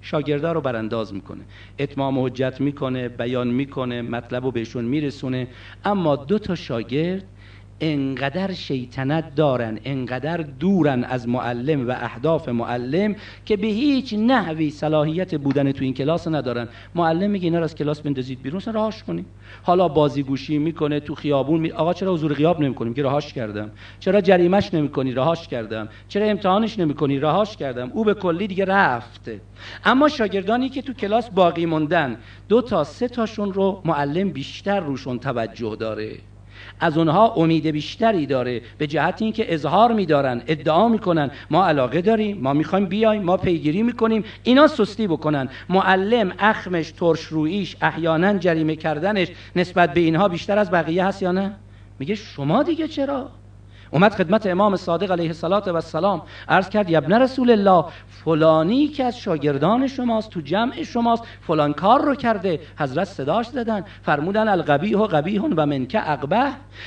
[0.00, 1.40] شاگردا رو برانداز می‌کنه.
[1.78, 5.46] اتمام حجت می‌کنه بیان می‌کنه مطلب رو بهشون میرسونه.
[5.84, 7.24] اما دو تا شاگرد
[7.80, 15.34] انقدر شیطنت دارن انقدر دورن از معلم و اهداف معلم که به هیچ نحوی صلاحیت
[15.34, 16.68] بودن تو این کلاس ندارن.
[16.94, 19.26] معلم میگه اینا رو از کلاس بندازید بیرون راهش کنیم.
[19.62, 21.70] حالا بازیگوشی می‌کنه تو خیابون می...
[21.70, 23.70] آقا چرا حضور غیاب نمی‌کنیم؟ که راهاش کردم.
[24.00, 25.88] چرا جریمش نمی‌کنی؟ راهاش کردم.
[26.08, 27.90] چرا امتحانش نمی‌کنی؟ راهاش کردم.
[27.94, 29.30] او به کلی دیگه رفت.
[29.84, 32.16] اما شاگردانی که تو کلاس باقی موندن
[32.48, 36.16] دو تا سه تاشون رو معلم بیشتر روشون توجه داره.
[36.80, 42.38] از اونها امید بیشتری داره به جهت اینکه اظهار میدارن ادعا می‌کنن ما علاقه داریم
[42.38, 45.48] ما می‌خوایم بیایم ما پیگیری می‌کنیم اینا سستی بکنن.
[45.68, 51.32] معلم اخمش ترش رویش احیانا جریمه کردنش نسبت به اینها بیشتر از بقیه هست یا
[51.32, 51.52] نه؟
[51.98, 53.30] میگه شما دیگه چرا؟
[53.90, 57.84] اومد خدمت امام صادق علیه السلام عرض کرد ابن رسول الله
[58.24, 62.60] فلانی که از شاگردان شماست تو جمع شماست فلان کار رو کرده.
[62.78, 66.44] حضرت صداش زدن فرمودن القبیح و قبیح و منکه اقبه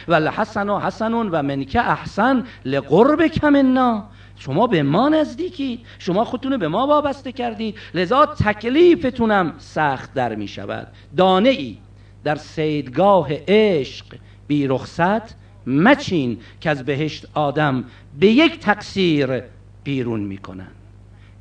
[0.07, 4.03] و الحسن و حسن و منکه احسن لقرب کمنا
[4.35, 5.85] شما به ما نزدیکید.
[5.99, 7.75] شما خودتون به ما وابسته کردید.
[7.93, 10.87] لذا تکلیفتونم سخت در می شود
[11.17, 11.77] دانه ای
[12.23, 14.05] در سیدگاه عشق
[14.47, 17.83] بی رخصت مچین که از بهشت آدم
[18.19, 19.43] به یک تقصیر
[19.83, 20.67] بیرون می‌کنن.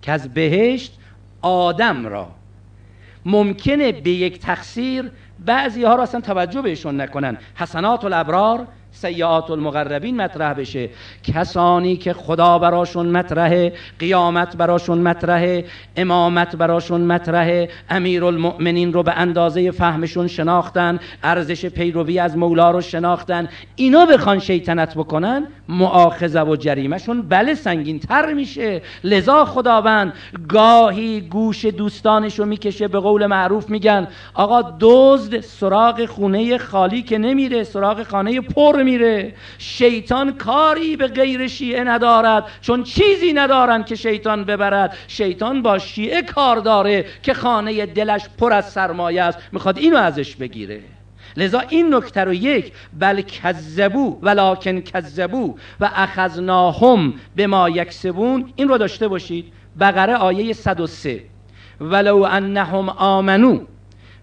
[0.02, 0.98] که از بهشت
[1.42, 2.28] آدم را
[3.24, 7.38] ممکنه به یک تقصیر بعضی ها را اصلا توجه بهشون نکنن.
[7.54, 10.88] حسنات الابرار سیعات المقربین مطرح بشه.
[11.22, 15.64] کسانی که خدا براشون مطرحه قیامت براشون مطرحه
[15.96, 22.80] امامت براشون مطرحه امیر المؤمنین رو به اندازه فهمشون شناختن ارزش پیروی از مولا رو
[22.80, 28.82] شناختن اینا بخوان شیطنت بکنن معاخذه و جریمشون بله سنگین تر میشه.
[29.04, 30.12] لذا خداوند
[30.48, 37.18] گاهی گوش دوستانش رو می‌کشه به قول معروف میگن آقا دزد سراغ خونه خالی که
[37.18, 39.34] نمیره سراغ خانه پر میره.
[39.58, 44.96] شیطان کاری به غیر شیعه ندارد چون چیزی ندارن که شیطان ببرد.
[45.08, 49.38] شیطان با شیعه کار داره که خانه دلش پر از سرمایه است.
[49.52, 50.80] می‌خواد اینو ازش بگیره.
[51.36, 58.52] لذا این نکته رو یک بل کذبو ولکن کذبو و اخذناهم به ما یکسبون.
[58.56, 59.52] این رو داشته باشید.
[59.80, 61.22] بقره آیه 103
[61.80, 63.60] ولو انهم آمنو.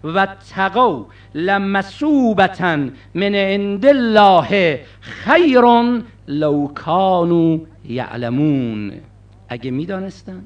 [0.04, 2.76] و تقو لمسوبتا
[3.14, 5.64] من عند الله خیر
[6.28, 7.58] لو کانوا
[7.88, 8.92] یعلمون.
[9.48, 10.42] اگه می‌دانستن؟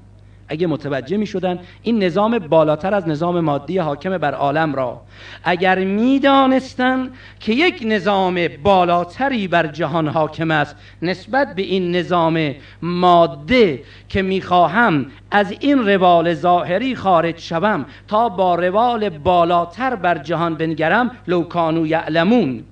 [0.52, 5.00] اگه متوجه می شدن این نظام بالاتر از نظام مادی حاکم بر عالم را.
[5.44, 7.10] اگر می دانستن
[7.40, 14.40] که یک نظام بالاتری بر جهان حاکم است نسبت به این نظام ماده که می
[14.40, 21.86] خواهم از این روال ظاهری خارج شوم تا با روال بالاتر بر جهان بنگرم لوکانو
[21.86, 22.64] یعلمون.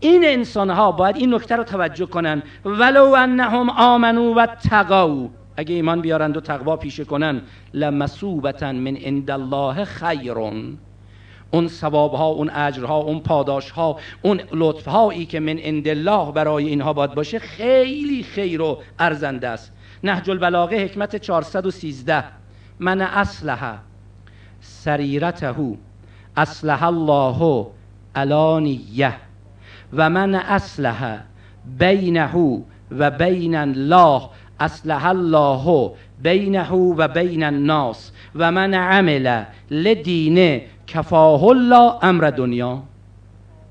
[0.00, 2.42] این انسان ها باید این نکته رو توجه کنن.
[2.64, 7.42] ولو انهم آمنو و تقاو اگه ایمان بیارند و تقوا پیشه کنن
[7.74, 10.78] لمسوبتا من عند الله خیرون.
[11.50, 16.32] اون ثواب ها اون اجرها اون پاداش ها اون لطف هایی که من عند الله
[16.32, 19.72] برای اینها باید باشه خیلی خیر و ارزنده است.
[20.04, 22.24] نهج البلاغه حکمت 413
[22.78, 23.78] من اصلح
[24.60, 25.54] سریرته
[26.36, 27.66] اصلح الله
[28.14, 29.14] علانیه
[29.92, 31.18] و من اصلح
[31.78, 34.22] بینه و بین الله
[34.60, 35.92] اصلح الله
[36.22, 42.82] بینه و بین الناس و من عمل لدینه کفاه الله امر دنیا.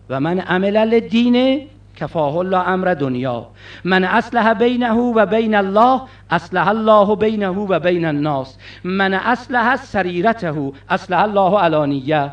[0.09, 3.47] و من عمل لدینه کفاه الله امر دنیا.
[3.83, 8.57] من اصلح بینه و بین الله اصلح الله بینه و بین الناس.
[8.83, 12.31] من اصلح سریرته اصلح الله علانیه.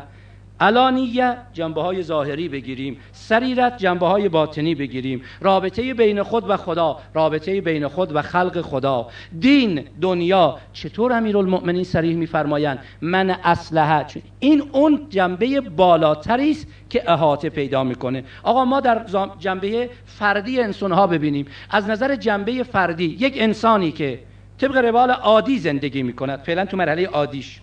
[0.59, 2.97] علانیه جنبه های ظاهری بگیریم.
[3.11, 5.21] سریرت جنبه های باطنی بگیریم.
[5.41, 9.07] رابطه بین خود و خدا رابطه بین خود و خلق خدا.
[9.39, 14.05] دین دنیا چطور امیرالمؤمنین صریح میفرمایند؟ من اسلحه
[14.39, 18.23] این اون جنبه بالاتری است که احاطه پیدا می‌کنه.
[18.43, 19.05] آقا ما در
[19.39, 21.45] جنبه فردی انسان ها ببینیم.
[21.69, 24.19] از نظر جنبه فردی یک انسانی که
[24.57, 26.39] طبق روال عادی زندگی می‌کند.
[26.39, 27.59] فعلا تو مرحله عادیش.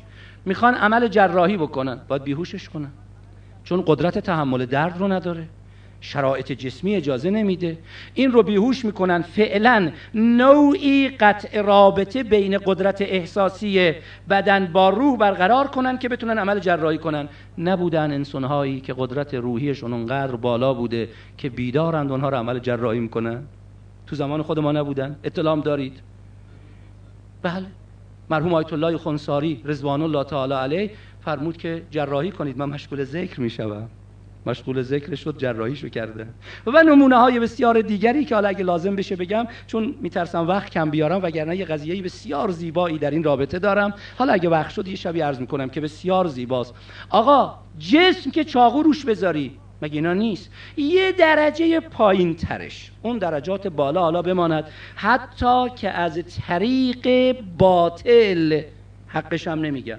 [0.46, 2.00] می‌خوان عمل جراحی بکنن.
[2.08, 2.90] باید بیهوشش کنن.
[3.64, 5.48] چون قدرت تحمل درد رو نداره.
[6.00, 7.78] شرایط جسمی اجازه نمیده.
[8.14, 13.92] این رو بیهوش می‌کنن فعلا نوعی قطع رابطه بین قدرت احساسی
[14.30, 17.28] بدن با روح برقرار کنن که بتونن عمل جراحی کنن.
[17.58, 23.42] نبودن انسانهایی که قدرت روحیشون اونقدر بالا بوده که بیدارند اونها رو عمل جراحی می‌کنن.
[24.06, 25.16] تو زمان خود ما نبودن.
[25.24, 26.00] اطلاع دارید؟
[27.42, 27.66] بله.
[28.30, 33.40] مرحوم آیت الله خنساری رضوان الله تعالی علیه فرمود که جراحی کنید من مشغول ذکر
[33.40, 33.88] می‌شوم.
[34.46, 36.26] مشغول ذکر شد جراحیشو کرده.
[36.66, 40.90] و نمونه های بسیار دیگری که حالا اگه لازم بشه بگم چون میترسم وقت کم
[40.90, 43.94] بیارم وگرنه یه قضیه بسیار زیبایی در این رابطه دارم.
[44.18, 46.74] حالا اگه وقت شد یه شبی عرض می‌کنم که بسیار زیباست.
[47.10, 49.58] آقا جسم که چاقو روش بذاری.
[49.82, 54.64] مگه اینا نیست؟ یه درجه پایین ترش اون درجات بالا حالا بماند.
[54.94, 58.62] حتی که از طریق باطل
[59.06, 59.98] حقش هم نمیگم.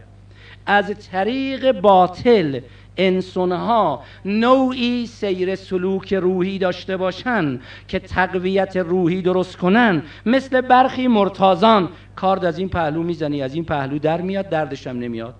[0.65, 2.59] از طریق باطل
[2.97, 10.01] انسانها نوعی سیر سلوک روحی داشته باشن که تقویت روحی درست کنن.
[10.25, 11.89] مثل برخی مرتازان.
[12.15, 15.35] کارد از این پهلو می‌زنی از این پهلو در میاد دردشم نمیاد.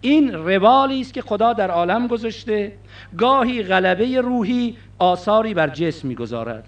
[0.00, 2.72] این روالی است که خدا در عالم گذاشته.
[3.18, 6.64] گاهی غلبه روحی آثاری بر جسم می‌گذارد.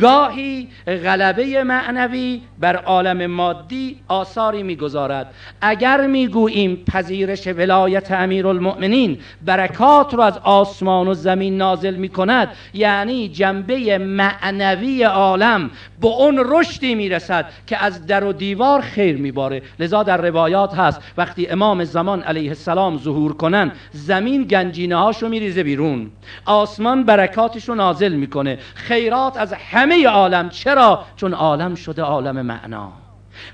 [0.00, 5.34] گاهی غلبه معنوی بر عالم مادی آثاری می‌گذارد.
[5.60, 13.98] اگر می‌گوییم پذیرش ولایت امیرالمؤمنین برکات رو از آسمان و زمین نازل می‌کند یعنی جنبه
[13.98, 19.62] معنوی عالم به اون رشدی می‌رسد که از در و دیوار خیر میباره.
[19.78, 25.62] لذا در روایات هست وقتی امام زمان علیه السلام ظهور کنن زمین گنجینه هاشو میریزه
[25.62, 26.10] بیرون.
[26.44, 28.58] آسمان برکاتش رو نازل می‌کنه.
[28.74, 30.48] خیرات از همه عالم.
[30.48, 32.92] چرا؟ چون عالم شده عالم معنا.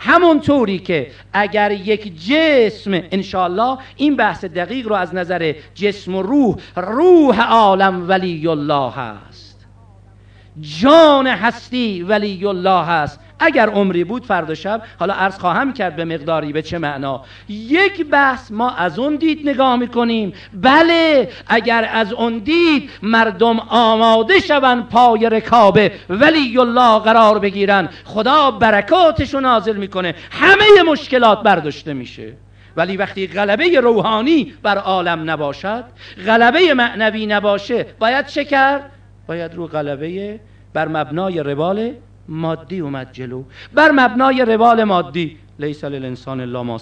[0.00, 6.56] همونطوری که اگر یک جسم انشالله این بحث دقیق رو از نظر جسم و روح
[6.76, 9.49] روح عالم ولی الله هست.
[10.60, 13.20] جان هستی ولی الله هست.
[13.40, 17.24] اگر عمری بود فردا شب حالا عرض خواهم کرد به مقداری به چه معنا.
[17.48, 20.32] یک بحث ما از اون دید نگاه می‌کنیم.
[20.54, 27.88] بله اگر از اون دید مردم آماده شوند پای رکابه ولی الله قرار بگیرن.
[28.04, 30.14] خدا برکاتشو نازل می‌کنه.
[30.30, 32.32] همه مشکلات برداشته میشه.
[32.76, 35.84] ولی وقتی غلبه روحانی بر عالم نباشد
[36.26, 38.90] غلبه معنوی نباشه باید چه کرد؟
[39.30, 40.40] باید رو غلبه
[40.72, 41.92] بر مبنای روال
[42.28, 43.44] مادی اومد جلو.
[43.74, 46.80] بر مبنای روال مادی لیس للانسان الا ما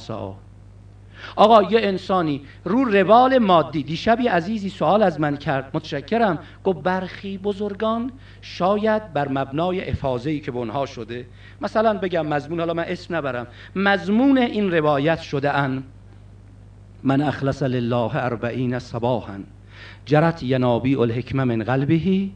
[1.37, 6.39] آقا یه انسانی رو روال مادی دیشبی عزیزی سوال از من کرد متشکرم.
[6.65, 11.27] گفت برخی بزرگان شاید بر مبنای افاظه‌ای که به اونها شده
[11.61, 15.83] مثلا بگم مضمون حالا من اسم نبرم مضمون این روایت شده ان
[17.03, 19.39] من اخلص لله اربعین صباحا.
[20.09, 22.29] جرت ینابی الحکمه من قلبه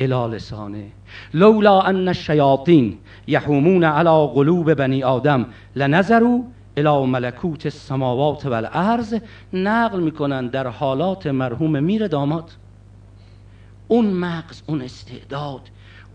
[0.00, 0.86] الى لسانه.
[1.34, 6.42] لولا ان الشیاطین یحومون علی قلوب بنی آدم لنظروا
[6.78, 9.14] الى ملکوت السماوات والارض.
[9.52, 12.50] نقل می‌کنن در حالات مرحوم میر داماد.
[13.88, 15.60] اون مغز اون استعداد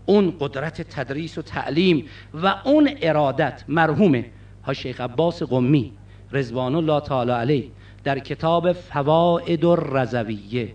[0.06, 2.04] اون قدرت تدریس و تعلیم
[2.34, 4.24] و اون ارادت مرحومه
[4.64, 5.92] ها شیخ عباس قمی
[6.32, 7.64] رضوان الله تعالی علیه
[8.04, 10.68] در کتاب فواید الرزویه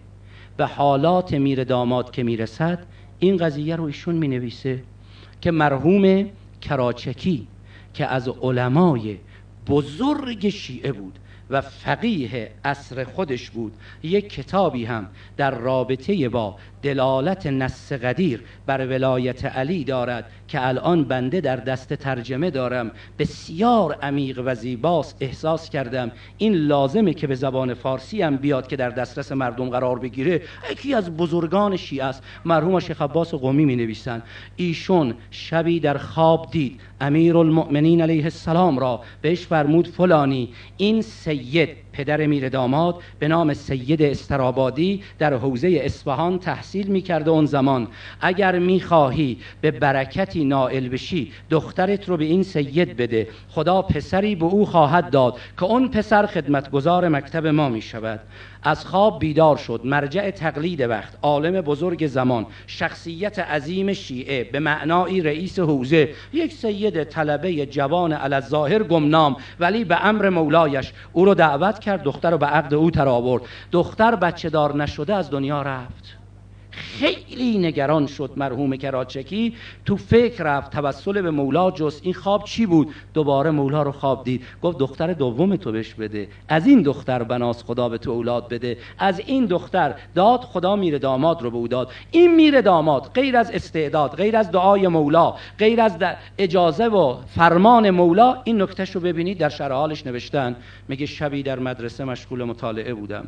[0.60, 2.86] به حالات میر داماد که می‌رسد
[3.20, 4.84] این قضیه رو ایشون می نویسه
[5.42, 6.26] که مرحوم
[6.62, 7.48] کراچکی
[7.94, 9.18] که از علمای
[9.68, 11.20] بزرگ شیعه بود
[11.50, 18.88] و فقیه اصر خودش بود یک کتابی هم در رابطه با دلالت نص قدیر بر
[18.88, 22.92] ولایت علی دارد که الان بنده در دست ترجمه دارم.
[23.20, 26.12] بسیار عمیق و زیباست احساس کردم.
[26.38, 30.42] این لازمه که به زبان فارسی هم بیاد که در دسترس مردم قرار بگیره.
[30.72, 32.24] یکی از بزرگان شیعه است.
[32.46, 34.22] مرحوم شیخ عباس قومی می نویسن
[34.56, 36.80] ایشون شبی در خواب دید.
[37.02, 39.02] امیر المؤمنین علیه السلام را.
[39.22, 40.50] بهش فرمود فلانی.
[40.78, 47.46] این سید پدر میر داماد به نام سید استرابادی در حوزه اصفهان تحصیل می‌کرده اون
[47.46, 47.88] زمان
[48.22, 53.28] اگر می‌خواهی به برکتی نائل بشی دخترت رو به این سید بده.
[53.50, 58.20] خدا پسری به او خواهد داد که اون پسر خدمتگزار مکتب ما می‌شود.
[58.64, 59.82] از خواب بیدار شد.
[59.84, 61.18] مرجع تقلید وقت.
[61.22, 62.46] عالم بزرگ زمان.
[62.68, 64.44] شخصیت عظیم شیعه.
[64.44, 66.10] به معنای رئیس حوزه.
[66.34, 69.36] یک سید طلبه جوان علی ظاهر گمنام.
[69.60, 72.04] ولی به امر مولایش او رو دعوت کرد.
[72.04, 73.44] دختر رو به عقد او تر آورد.
[73.72, 76.19] دختر بچه دار نشده از دنیا رفت.
[76.80, 79.54] خیلی نگران شد مرحوم کراچکی.
[79.86, 84.24] تو فکر رفت توسل به مولا جست این خواب چی بود؟ دوباره مولا رو خواب
[84.24, 84.44] دید.
[84.62, 86.28] گفت دختر دوم تو بش بده.
[86.48, 88.78] از این دختر بناس خدا به تو اولاد بده.
[89.00, 91.92] از این دختر داد خدا میره داماد رو به او داد.
[92.12, 93.12] این میره داماد.
[93.14, 95.98] غیر از استعداد غیر از دعای مولا غیر از
[96.38, 99.38] اجازه و فرمان مولا این نکتهش رو ببینید.
[99.38, 100.56] در شرح حالش نوشتن.
[100.88, 103.28] میگه شبی در مدرسه مشغول مطالعه بودم.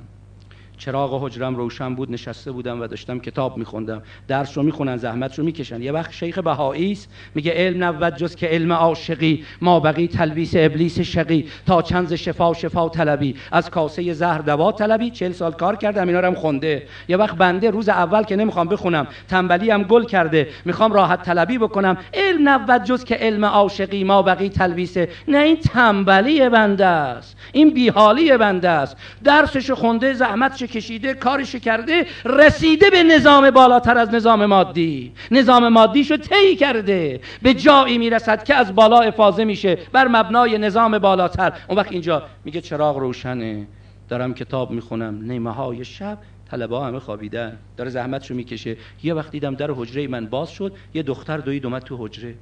[0.85, 4.01] چراغ حجرم روشن بود نشسته بودم و داشتم کتاب میخوندم.
[4.27, 5.81] درس رو می‌خونن زحمت رو می‌کشن.
[5.81, 6.97] یه وقت شیخ بهایی
[7.35, 9.45] میگه علم نبود جز که علم عاشقی.
[9.61, 11.47] ما بقی تلویس ابلیس شقی.
[11.67, 13.35] تا چند شفا شفا طلبی.
[13.51, 15.09] از کاسه زهر دوا طلبی.
[15.09, 16.83] چهل سال کار کردم اینا هم خونده.
[17.07, 20.47] یه وقت بنده روز اول که نمی‌خوام بخونم تنبلی هم گل کرده.
[20.65, 21.97] می‌خوام راحت طلبی بکنم.
[22.13, 24.03] علم نبود جز که علم عاشقی.
[24.03, 27.37] ما بقی تلویس نه این تنبلی بنده است.
[27.51, 28.97] این بیحالی بنده است.
[29.23, 35.11] درسش خونده زحمتش کشیده کارش کرده رسیده به نظام بالاتر از نظام مادی.
[35.31, 37.21] نظام مادیشو طی کرده.
[37.41, 41.53] به جایی می‌رسد که از بالا افاظه میشه بر مبنای نظام بالاتر.
[41.67, 43.67] اون وقت اینجا میگه چراغ روشنه.
[44.09, 45.19] دارم کتاب می‌خونم.
[45.23, 46.17] نیمه های شب
[46.51, 47.57] طلبه همه خوابیدن.
[47.77, 48.77] داره زحمتشو می‌کشه.
[49.03, 52.35] یه وقت دیدم در حجره من باز شد یه دختر دوید اومد تو حجره.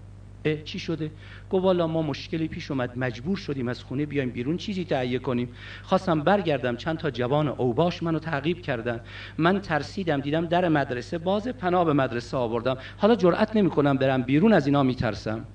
[0.66, 1.12] چی شده؟
[1.50, 5.50] گفت ما مشکلی پیش اومد مجبور شدیم از خونه بیایم بیرون چیزی تهیه کنیم.
[5.84, 9.02] خواستم برگردم چند تا جوان اوباش منو تعقیب کردن.
[9.38, 12.78] من ترسیدم دیدم در مدرسه باز پناه به مدرسه آوردم.
[12.98, 15.46] حالا جرئت نمی‌کنم برم بیرون از اینا میترسم.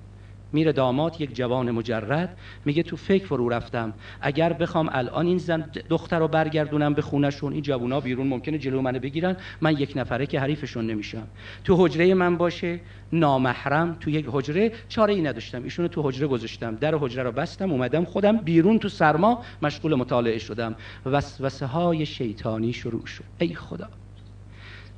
[0.55, 3.93] میره داماد یک جوان مجرد میگه تو فکر فرو رفتم.
[4.21, 8.81] اگر بخوام الان این زن دختر رو برگردونم به خونشون این جوونا بیرون ممکنه جلو
[8.81, 11.27] منو بگیرن من یک نفره که حریفشون نمیشم.
[11.63, 12.79] تو حجره من باشه
[13.13, 15.63] نامحرم تو یک حجره چاره ای نداشتم.
[15.63, 16.75] ایشونو تو حجره گذاشتم.
[16.75, 20.75] در حجره رو بستم اومدم خودم بیرون تو سرما مشغول مطالعه شدم.
[21.05, 23.23] وسوسه های شیطانی شروع شد.
[23.39, 23.87] ای خدا.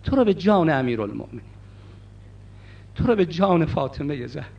[0.03, 1.41] تو رو به جان امیرالمومنین
[2.95, 4.49] تو رو به جان فاطمه زهر.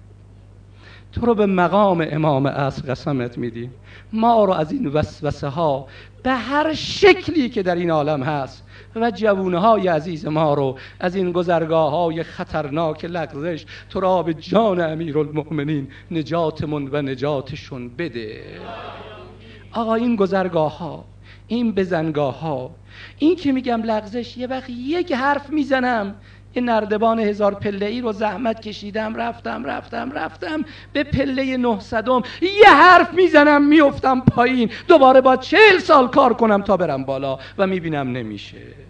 [1.12, 3.74] تو رو به مقام امام اصر قسمت میدیم
[4.12, 5.86] ما رو از این وسوسه ها
[6.22, 8.64] به هر شکلی که در این عالم هست
[8.96, 14.34] و جوونه های عزیز ما رو از این گذرگاه های خطرناک لغزش تو را به
[14.34, 18.42] جان امیر المؤمنین نجاتمون و نجاتشون بده.
[19.72, 21.04] آقا این گذرگاه ها
[21.46, 22.70] این بزنگاه ها
[23.18, 26.14] این که میگم لغزش یه وقت یک حرف می‌زنم
[26.58, 32.22] این نردبان هزار پله ای رو زحمت کشیدم رفتم رفتم رفتم به پله نهصدم.
[32.42, 34.70] یه حرف می‌زنم میفتم پایین.
[34.88, 38.87] دوباره با چهل سال کار کنم تا برم بالا و می‌بینم نمیشه.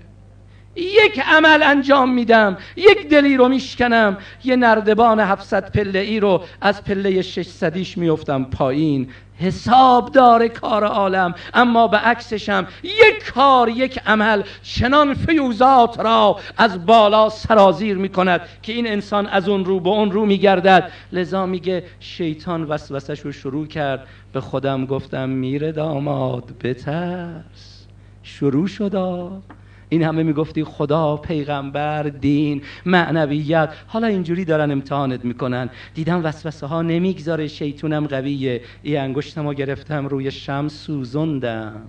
[0.78, 6.84] یک عمل انجام میدم یک دلی رو میشکنم یه نردبان 700 پله ای رو از
[6.84, 9.08] پله 600 میفتم پایین.
[9.40, 14.42] حساب داره کار عالم اما به عکسشم یک کار یک عمل.
[14.62, 19.88] چنان فیوزات را از بالا سرازیر می کند که این انسان از اون رو به
[19.88, 24.06] اون رو می گردد لذا میگه شیطان وسوسش رو شروع کرد.
[24.32, 27.86] به خودم گفتم میره داماد بترس.
[28.22, 28.94] شروع شد.
[29.88, 33.72] این همه می‌گفتی خدا پیغمبر دین معنویت.
[33.86, 35.70] حالا اینجوری دارن امتحانت می‌کنن.
[35.94, 37.48] دیدم وسوسه ها نمی‌گذاره.
[37.48, 38.60] شیطونم قویه.
[38.82, 41.82] ای انگشتم رو گرفتم روی شم سوزندم.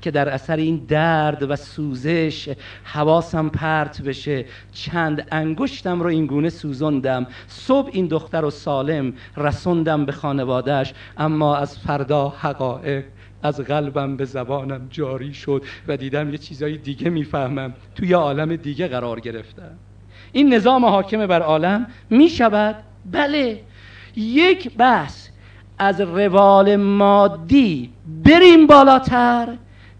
[0.00, 4.44] که در اثر این درد و سوزش حواسم پرت بشه.
[4.72, 7.26] چند انگشتم رو این گونه سوزندم.
[7.46, 13.04] صبح این دختر رو سالم رسوندم به خانوادهش اما از فردا حقایق
[13.42, 17.74] از قلبم به زبانم جاری شد و دیدم یه چیزای دیگه می‌فهمم.
[17.94, 19.70] توی عالم دیگه قرار گرفتم.
[20.32, 22.76] این نظام حاکم بر عالم می شود
[23.12, 23.60] بله.
[24.16, 25.28] یک بحث.
[25.78, 27.90] از روال مادی
[28.24, 29.48] بریم بالاتر.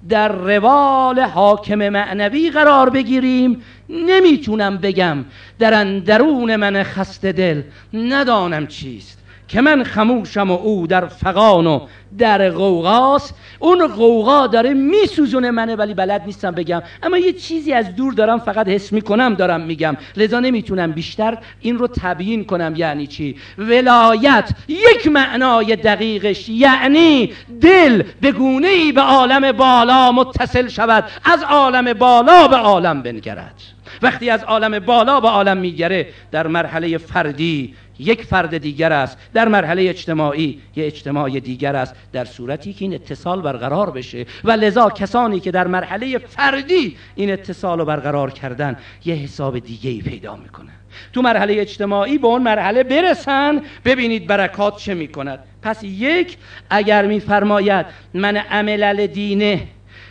[0.09, 3.63] در روال حاکم معنوی قرار بگیریم.
[3.89, 5.25] نمی‌تونم بگم.
[5.59, 7.63] در اندرون من خسته دل.
[7.95, 9.22] ندانم چیست.
[9.53, 11.81] که من خموشم و او در فقان و
[12.19, 16.83] در قوقاست اون قوقا داره میسوزونه منه ولی بلد نیستم بگم.
[17.03, 19.97] اما یه چیزی از دور دارم فقط حس می‌کنم دارم میگم.
[20.17, 22.75] لذا نمی‌تونم بیشتر این رو تبیین کنم.
[22.77, 30.69] یعنی چی؟ ولایت یک معنای دقیقش یعنی دل به گونه ای به عالم بالا متصل
[30.69, 31.05] شود.
[31.25, 33.72] از عالم بالا به عالم بنگرد.
[34.03, 39.49] وقتی از عالم بالا به عالم میگره در مرحله فردی یک فرد دیگر است در
[39.49, 44.27] مرحله اجتماعی یک اجتماع دیگر است در صورتی که این اتصال برقرار بشه.
[44.45, 49.91] و لذا کسانی که در مرحله فردی این اتصال رو برقرار کردن یه حساب دیگه
[49.91, 50.73] ای پیدا می‌کنن.
[51.13, 55.39] تو مرحله اجتماعی به اون مرحله برسن ببینید برکات چه می‌کند.
[55.63, 56.37] پس یک
[56.71, 59.69] اگر میفرماید من عمل دینه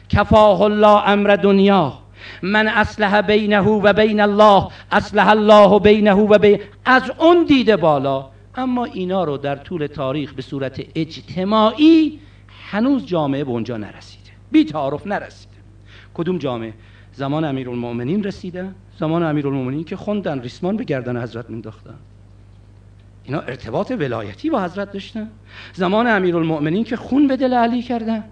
[0.09, 2.00] کفاه الله امر دنیا
[2.41, 8.29] من اصلح بینه و بین الله اصلح الله بینه و بین از اون دیده بالا.
[8.55, 12.19] اما اینا رو در طول تاریخ به صورت اجتماعی
[12.71, 14.31] هنوز جامعه به اونجا نرسیده.
[14.51, 15.55] بی تعارف نرسیده.
[16.13, 16.73] کدوم جامعه؟
[17.13, 18.69] زمان امیرالمؤمنین رسیده.
[18.99, 21.95] زمان امیرالمؤمنین که خوندن ریسمان به گردن حضرت مینداختن.
[23.23, 25.29] اینا ارتباط ولایتی با حضرت داشتن.
[25.73, 28.23] زمان امیرالمؤمنین که خون به دل علی کردن.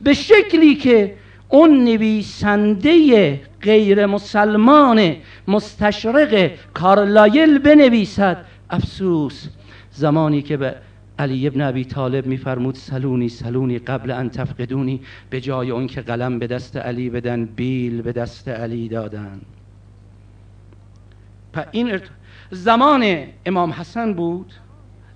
[0.00, 1.14] به شکلی که
[1.54, 5.16] اون نویسنده غیر مسلمان
[5.48, 8.44] مستشرق کارلایل بنویسد.
[8.70, 9.48] افسوس
[9.90, 10.74] زمانی که به
[11.18, 15.00] علی ابن ابی طالب میفرمود سلونی سلونی قبل ان تفقدونی.
[15.30, 19.40] به جای اون که قلم به دست علی بدن بیل به دست علی دادن.
[21.72, 22.00] این
[22.50, 24.52] زمان امام حسن بود؟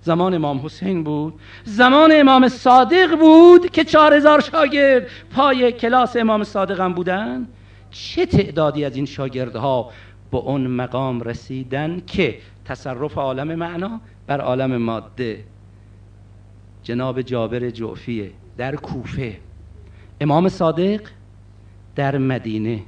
[0.01, 1.33] زمان امام حسین بود.
[1.63, 7.47] زمان امام صادق بود که چهار هزار شاگرد پای کلاس امام صادق هم بودن.
[7.91, 9.91] چه تعدادی از این شاگردها
[10.31, 15.43] به اون مقام رسیدن که تصرف عالم معنا بر عالم ماده؟
[16.83, 19.37] جناب جابر جعفیه در کوفه.
[20.21, 21.01] امام صادق
[21.95, 22.79] در مدینه.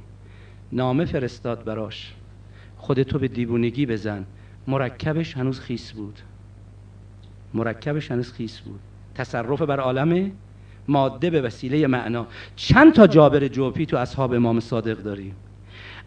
[0.72, 2.14] نامه فرستاد براش.
[2.76, 4.24] خودتو به دیوونگی بزن.
[4.66, 6.20] مرکبش هنوز خیس بود.
[7.54, 8.80] مرکبش هنوز خیس بود.
[9.14, 10.32] تصرف بر عالم
[10.88, 12.26] ماده به وسیله معنا.
[12.56, 15.36] چند تا جابر جوپی تو اصحاب امام صادق داریم.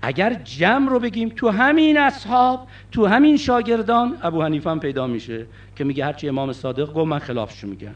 [0.01, 5.45] اگر جمع رو بگیم تو همین اصحاب تو همین شاگردان ابو حنیفه هم پیدا میشه
[5.75, 7.95] که میگه هرچی امام صادق گفت من خلافشو میگم.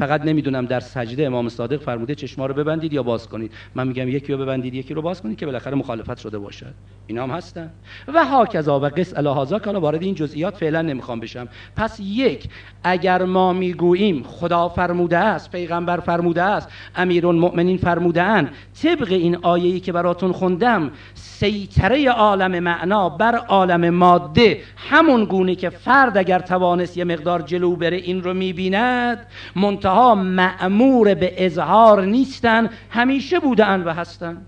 [0.00, 3.52] فقط نمی‌دونم در سجده امام صادق فرموده چشما رو ببندید یا باز کنید.
[3.74, 6.74] من میگم یکی رو ببندید یکی رو باز کنید که بالاخره مخالفت شده باشد.
[7.06, 7.70] اینا هم هستن.
[8.14, 11.48] و هاکذا و قص الهازا که وارد این جزئیات فعلا نمی‌خوام بشم.
[11.76, 12.48] پس یک
[12.84, 18.50] اگر ما می‌گوییم خدا فرموده است پیغمبر فرموده است امیرالمؤمنین فرموده اند
[18.82, 25.70] طبق این آیه‌ای که براتون خوندم سیطره عالم معنا بر عالم ماده همون گونه که
[25.70, 29.26] فرد اگر توانست یه مقدار جلو بره این رو می‌بیند
[29.56, 34.42] منتها معمور به اظهار نیستن همیشه بودن و هستن.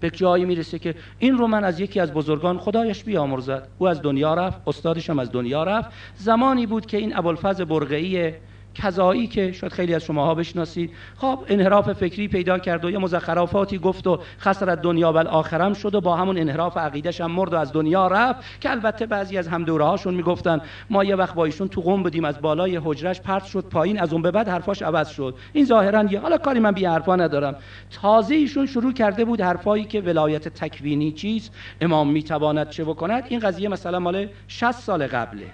[0.00, 3.68] به جایی می‌رسه که این رو من از یکی از بزرگان خدایش بیامرزد.
[3.78, 5.90] او از دنیا رفت استادش هم از دنیا رفت.
[6.16, 8.32] زمانی بود که این ابوالفضل برقعی
[8.74, 10.90] کذایی که شاید خیلی از شماها بشناسید.
[11.16, 15.94] خب انحراف فکری پیدا کرد و یه مزخرفاتی گفت و خسر دنیا و آخرم شد
[15.94, 19.48] و با همون انحراف عقیدش هم مرد و از دنیا رفت که البته بعضی از
[19.48, 20.60] هم دوره هاشون می‌گفتن
[20.90, 24.12] ما یه وقت با ایشون تو قم بودیم از بالای حجرش پرت شد پایین از
[24.12, 25.34] اون به بعد حرفاش عوض شد.
[25.52, 27.56] این ظاهرا یه حالا کاری من بی حرفا ندارم.
[28.02, 31.50] تازه ایشون شروع کرده بود حرفایی که ولایت تکوینی چیز
[31.80, 35.46] امام می‌تواند چه بکند؟ این قضیه مثلا مال 60 سال قبله.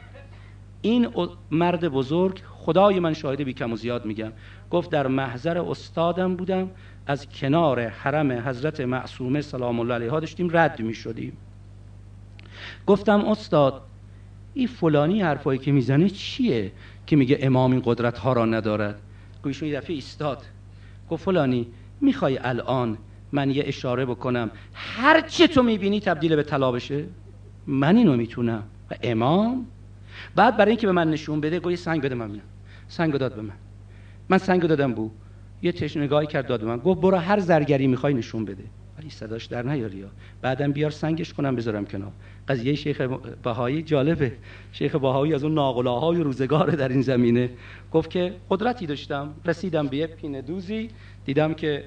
[0.82, 1.08] این
[1.50, 4.32] مرد بزرگ خدای من شاهد بی کم و زیاد میگم.
[4.70, 6.70] گفت در محضر استادم بودم.
[7.06, 11.32] از کنار حرم حضرت معصومه سلام الله علیها داشتیم رد می شدیم
[12.86, 13.82] گفتم استاد
[14.54, 16.72] این فلانی حرفایی که می‌زنه چیه
[17.06, 19.00] که میگه امام این قدرت ها را ندارد؟
[19.42, 20.42] گویشون یه دفعه ایستاد.
[21.10, 21.66] گفت فلانی
[22.00, 22.98] می‌خوای الان
[23.32, 24.50] من یه اشاره بکنم.
[24.74, 27.04] هر چی تو می‌بینی تبدیل به طلا بشه؟
[27.66, 28.62] من اینو می‌تونم.
[28.90, 29.66] و امام؟
[30.36, 32.40] بعد برای اینکه به من نشون بده گوی سنگ بده من
[32.89, 33.55] سنگ داد به من.
[34.28, 35.11] من سنگ دادم بو.
[35.62, 36.76] یه چشم نگاهی کرد داد به من.
[36.76, 38.64] گفت برو هر زرگری می‌خوای نشون بده.
[38.99, 40.09] ولی صداش در نیاری ها
[40.43, 42.12] بعدم بیار سنگش کنم بذارم کنار.
[42.49, 43.01] قضیه شیخ
[43.43, 44.32] بهایی جالبه.
[44.72, 47.51] شیخ بهایی از اون ناقلاهای روزگار در این زمینه.
[47.93, 49.34] گفت که قدرتی داشتم.
[49.45, 50.89] رسیدم به یه دوزی.
[51.24, 51.84] دیدم که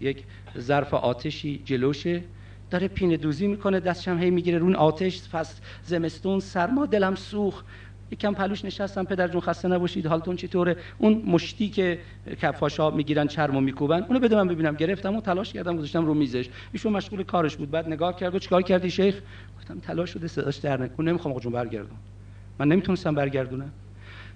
[0.00, 0.24] یک
[0.58, 2.22] ظرف آتشی جلوشه.
[2.70, 3.80] داره پینه دوزی می‌کنه.
[3.80, 4.58] دستشم هی می‌گیره.
[4.58, 7.62] رون آتش فست زمستون سرما دلم سوخ
[8.12, 11.98] یکم پلوش نشستم پدر جون خسته نباشید حالتون چطوره؟ اون مشتی که
[12.42, 14.74] کفاشا می‌گیرن چرمو میکوبن اونو بده من ببینم.
[14.74, 16.48] گرفتم و تلاش کردم گذاشتم رو میزش.
[16.72, 17.70] ایشون مشغول کارش بود.
[17.70, 19.20] بعد نگاه کرد و چیکار کردی شیخ؟
[19.58, 21.08] گفتم تلاش شده صداش در نکن.
[21.08, 21.96] نمی‌خوام آقا جون برگردم
[22.58, 23.70] من نمی‌تونستم برگردونم.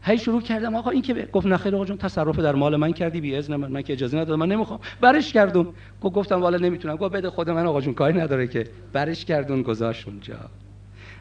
[0.03, 3.21] هی شروع کردم آقا این که گفت نخیر آقا جون تصرف در مال من کردی
[3.21, 4.81] بی اذن من من که اجازه ندادم من نمی‌خوام.
[5.01, 5.67] برش کردم
[6.01, 6.97] گفتم والا نمی‌تونم.
[6.97, 8.67] گفت بده خود من آقا جون کاری نداره که.
[8.93, 10.37] برش کردون گذاشت اونجا.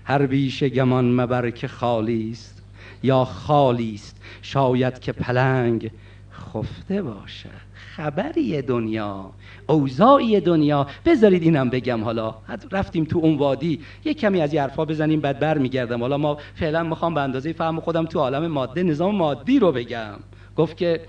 [0.03, 2.63] هر بیش گمان مبر که خالی است
[3.03, 5.91] یا خالی است شاید که پلنگ
[6.31, 7.73] خفته باشد.
[7.95, 9.31] خبری دنیا
[9.67, 10.87] اوضاعی دنیا.
[11.05, 12.35] بذارید اینم بگم حالا.
[12.71, 13.79] رفتیم تو اون وادی.
[14.05, 18.05] یه کمی از حرفا بزنیم بعد برمیگردم حالا ما فعلا می‌خوام به اندازه فهم خودم
[18.05, 20.15] تو عالم ماده نظام مادی رو بگم.
[20.55, 21.01] گفت که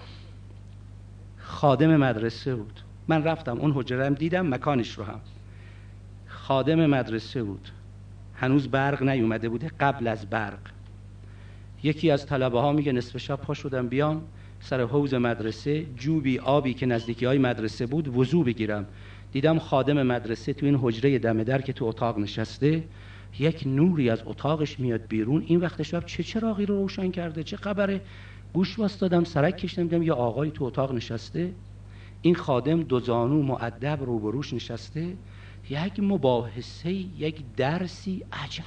[1.38, 2.80] خادم مدرسه بود.
[3.09, 5.20] من رفتم اون حجره دیدم مکانش رو هم.
[6.26, 7.68] خادم مدرسه بود.
[8.37, 10.59] هنوز برق نیومده بوده قبل از برق.
[11.82, 14.22] یکی از طلبه ها میگه نصف شب پا شدم بیام
[14.61, 18.87] سر حوز مدرسه جوبی آبی که نزدیکی های مدرسه بود وضو بگیرم.
[19.32, 22.85] دیدم خادم مدرسه تو این حجره دم در که تو اتاق نشسته
[23.39, 25.45] یک نوری از اتاقش میاد بیرون.
[25.47, 28.01] این وقت شب چه چراغی رو روشن کرده؟ چه خبره؟
[28.53, 31.53] گوش دادم سرک کشیدم دیدم یه آقای تو اتاق نشسته.
[32.22, 35.16] این خادم دو زانو معدب روبروش نشسته.
[35.71, 38.65] یک مباحثه یک درسی عجب.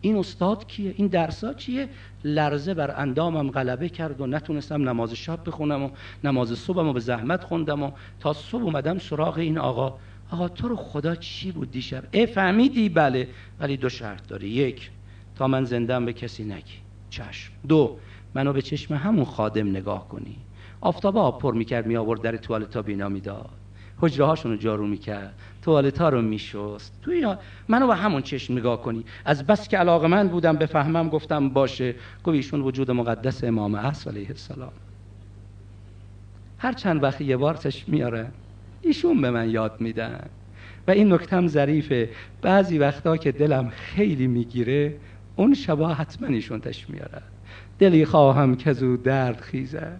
[0.00, 1.88] این استاد کیه؟ این درسا چیه؟
[2.24, 5.90] لرزه بر اندامم غلبه کرد و نتونستم نماز شب بخونم و
[6.24, 7.90] نماز صبحم و به زحمت خوندم و
[8.20, 9.98] تا صبح اومدم سراغ این آقا.
[10.30, 13.28] آقا تو رو خدا چی بود دیشب؟ ای فهمیدی؟ بله.
[13.60, 14.90] ولی دو شرط داره یک
[15.36, 16.78] تا من زندم به کسی نگی.
[17.10, 17.52] چشم.
[17.68, 17.96] دو
[18.34, 20.36] منو به چشم همون خادم نگاه کنی.
[20.80, 23.50] آفتابه آب پر می‌کرد می آورد در توالتا بینا می‌داد.
[23.98, 25.34] حجره هاشون رو جارو می‌کرد.
[25.66, 26.98] توالت ها رو میشست.
[27.02, 27.34] توی
[27.68, 29.04] منو با همون چشم نگاه کنی.
[29.24, 31.94] از بس که علاقه من بودم بفهمم گفتم باشه.
[32.24, 34.72] گفت ایشون وجود مقدس امام عصر علیه السلام.
[36.58, 38.28] هر چند وقت یه بار چشم میاره
[38.82, 40.28] ایشون به من یاد میدن.
[40.88, 42.08] و این نکتم ظریفه.
[42.42, 44.94] بعضی وقتا که دلم خیلی می‌گیره
[45.36, 47.22] اون شبا حتما ایشون تش میاره.
[47.78, 49.92] دلی خواهم که زود درد خیزه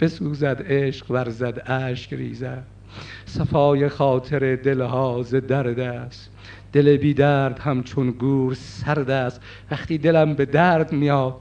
[0.00, 2.62] بسوزد عشق ورزد اشک ریزه
[3.26, 6.30] صفای خاطر دلها ز درد است
[6.72, 9.40] دل بی درد همچون گور سرد است
[9.70, 11.34] وقتی دلم به درد میاد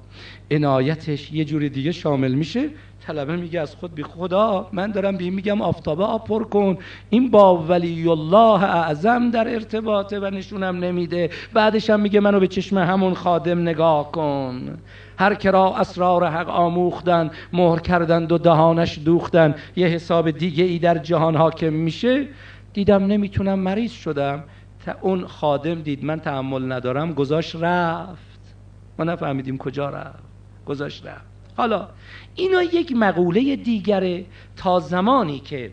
[0.52, 2.70] عنایتش یه جور دیگه شامل میشه.
[3.08, 6.78] طلبه میگه از خود بی خدا من دارم به میگم آفتابه آب پر کن.
[7.10, 11.30] این با ولی الله اعظم در ارتباطه و نشونم نمیده.
[11.54, 14.78] بعدش هم میگه منو به چشم همون خادم نگاه کن.
[15.18, 20.98] هر کرا اسرار حق آموختن مهر کردند و دهانش دوختن یه حساب دیگه ای در
[20.98, 22.28] جهان حاکم میشه؟
[22.74, 24.44] دیدم نمی‌تونم مریض شدم.
[24.86, 28.56] تا اون خادم دید من تحمل ندارم گذاشت رفت.
[29.00, 30.24] ما نفهمیدیم کجا رفت.
[30.66, 31.34] گذاشت رفت.
[31.58, 31.88] حالا
[32.36, 35.72] اینا یک مقوله دیگره تا زمانی که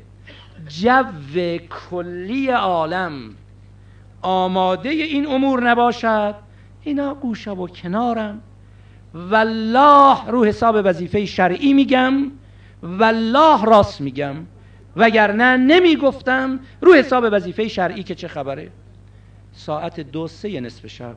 [0.68, 1.02] جو
[1.90, 3.12] کلی عالم
[4.22, 6.34] آماده این امور نباشد
[6.82, 8.42] اینا گوشه و کنارم
[9.14, 12.30] والله رو حساب وظیفه شرعی میگم
[12.82, 14.36] والله راست میگم.
[14.96, 18.70] وگرنه نمی‌گفتم رو حساب وظیفه شرعی که چه خبره.
[19.52, 21.16] ساعت دو سه نصف شب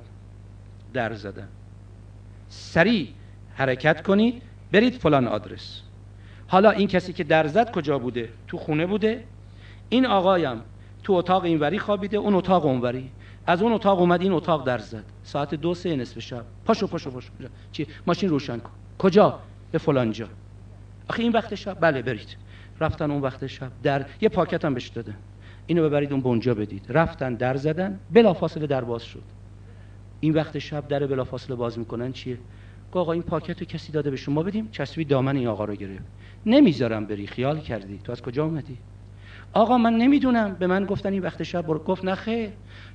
[0.93, 1.47] در زدن
[2.49, 3.07] سریع
[3.55, 4.41] حرکت کنید
[4.71, 5.81] برید فلان آدرس.
[6.47, 9.23] حالا این کسی که در زد کجا بوده؟ تو خونه بوده؟
[9.89, 10.61] این آقایم
[11.03, 13.09] تو اتاق اینوری خوابیده اون اتاق اونوری.
[13.47, 15.03] از اون اتاق اومد این اتاق در زد.
[15.23, 16.45] ساعت دو سه نصف شب.
[16.65, 17.31] پاشو پاشو پاشو.
[17.71, 18.71] چی؟ ماشین روشن کن.
[18.97, 19.39] کجا؟
[19.71, 20.27] به فلان جا.
[21.09, 22.37] آخه این وقت شب بله برید.
[22.79, 25.13] رفتن اون وقت شب در یه پاکت هم بهش داده
[25.67, 26.85] اینو ببرید اون بونجا بدید.
[26.89, 29.23] رفتن در زدن بلافاصله در باز شد.
[30.19, 32.37] این وقت شب در بلافاصله باز می‌کنن چیه؟
[32.91, 36.03] آقا این پاکت رو کسی داده به شما بدیم؟ چسبی دامن این آقا رو گرفت.
[36.45, 37.99] نمی‌ذارم بری خیال کردی.
[38.03, 38.77] تو از کجا اومدی؟
[39.53, 40.53] آقا من نمی‌دونم.
[40.53, 41.79] به من گفتن این وقت شب برو.
[41.79, 42.15] گفت نه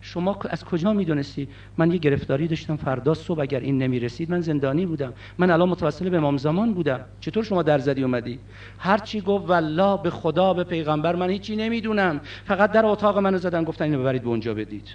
[0.00, 4.30] شما از کجا می‌دونستی؟ من یه گرفتاری داشتم فردا صبح اگر این نمی‌رسید.
[4.30, 5.12] من زندانی بودم.
[5.38, 7.00] من الان متوسل به امام زمان بودم.
[7.20, 8.38] چطور شما در زدی اومدی؟
[8.78, 12.20] هر چی گفت والله به خدا به پیغمبر من هیچی نمی‌دونم.
[12.44, 14.88] فقط در اتاق منو زدن گفتن اینو ببرید به اونجا بدید.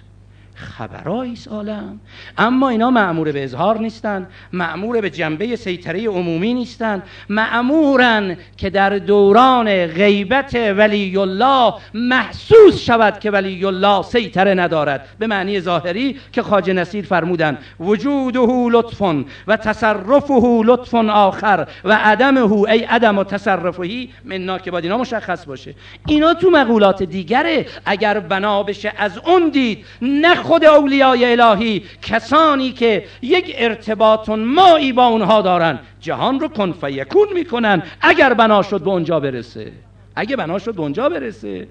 [0.54, 2.00] خبرایی عالم.
[2.38, 8.98] اما اینا معمور به اظهار نیستن معمور به جنبه سیطره عمومی نیستن معمورن که در
[8.98, 15.08] دوران غیبت ولی الله محسوس شود که ولی الله سیطره ندارد.
[15.18, 19.02] به معنی ظاهری که خاج نصیر فرمودن وجوده لطف
[19.46, 25.46] و تصرفه لطف آخر و عدمه ای عدم و تصرفهی مننا که باید اینا مشخص
[25.46, 25.74] باشه.
[26.06, 32.72] اینا تو مقولات دیگره اگر بنا بشه از اون دید نه خود اولیای الهی کسانی
[32.72, 37.82] که یک ارتباط مایی با اونها دارن جهان رو کن فیکون می‌کنن.
[38.00, 39.72] اگر بنا شد به اونجا برسه.
[40.16, 41.68] اگه بنا شد به اونجا برسه.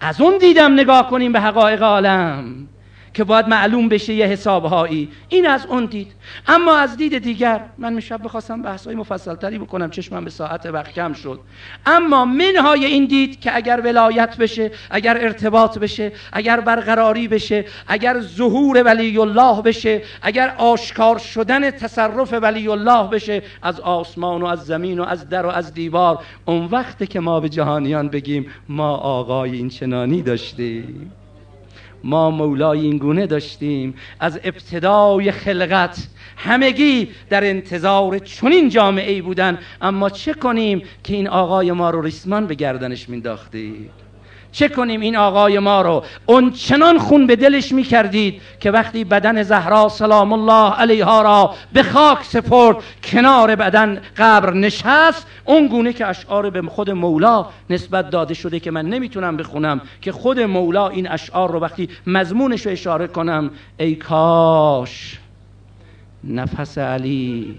[0.00, 2.68] از اون دیدم نگاه کنیم به حقایق عالم.
[3.14, 5.08] که باید معلوم بشه یه حسابهایی.
[5.28, 6.12] این از اون دید.
[6.48, 10.92] اما از دید دیگر من میشب بخواستم بحثای مفصل تری بکنم چشمم به ساعت وقت
[10.92, 11.40] کم شد.
[11.86, 18.20] اما منهای این دید که اگر ولایت بشه اگر ارتباط بشه اگر برقراری بشه اگر
[18.20, 24.66] ظهور ولی الله بشه اگر آشکار شدن تصرف ولی الله بشه از آسمان و از
[24.66, 28.96] زمین و از در و از دیوار اون وقت که ما به جهانیان بگیم ما
[28.96, 31.12] آقای این چنانی داشتیم.
[32.04, 33.94] ما مولای این گونه داشتیم.
[34.20, 39.58] از ابتدای خلقت همگی در انتظار چنین جامعه ای بودن.
[39.80, 43.90] اما چه کنیم که این آقای ما رو ریسمان به گردنش مینداختیم
[44.52, 49.04] چه کنیم این آقای ما رو؟ اون چنان خون به دلش می کردید که وقتی
[49.04, 55.26] بدن زهرا سلام الله علیها را به خاک سپرد کنار بدن قبر نشست.
[55.44, 60.12] اون گونه که اشعار به خود مولا نسبت داده شده که من نمی‌تونم بخونم که
[60.12, 65.18] خود مولا این اشعار رو وقتی مضمونش رو اشاره کنم ای کاش
[66.24, 67.54] نفس علی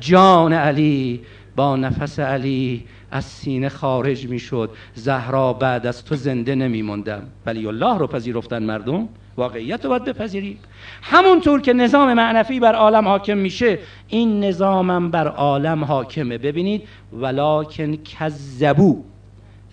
[0.00, 1.20] جان علی
[1.56, 4.70] با نفس علی از سینه خارج می‌شد.
[4.94, 10.58] زهرا بعد از تو زنده نمیموندم ولی الله رو پذیرفتن مردم واقعیت رو باید بپذیریم.
[11.02, 13.78] همونطور که نظام معنفی بر عالم حاکم میشه
[14.08, 16.38] این نظامم بر عالم حاکمه.
[16.38, 16.82] ببینید
[17.12, 19.04] ولکن کذبو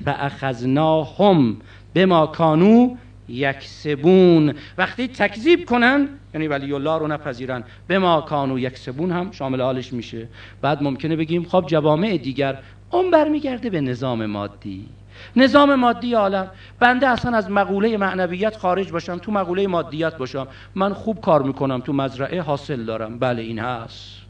[0.05, 1.57] فاخذناهم
[1.95, 2.95] بما کانو
[3.29, 4.53] یکسبون.
[4.77, 9.93] وقتی تکذیب کنن یعنی ولی الله رو نپذیرن به ما کانو یکسبون هم شامل حالش
[9.93, 10.27] میشه.
[10.61, 12.57] بعد ممکنه بگیم خب جوامع دیگر
[12.91, 14.89] اون برمیگرده به نظام مادی.
[15.36, 20.47] نظام مادی عالم بنده اصلا از مقوله معنویت خارج باشم تو مقوله مادیت باشم.
[20.75, 23.19] من خوب کار می‌کنم تو مزرعه حاصل دارم.
[23.19, 24.24] بله این هست.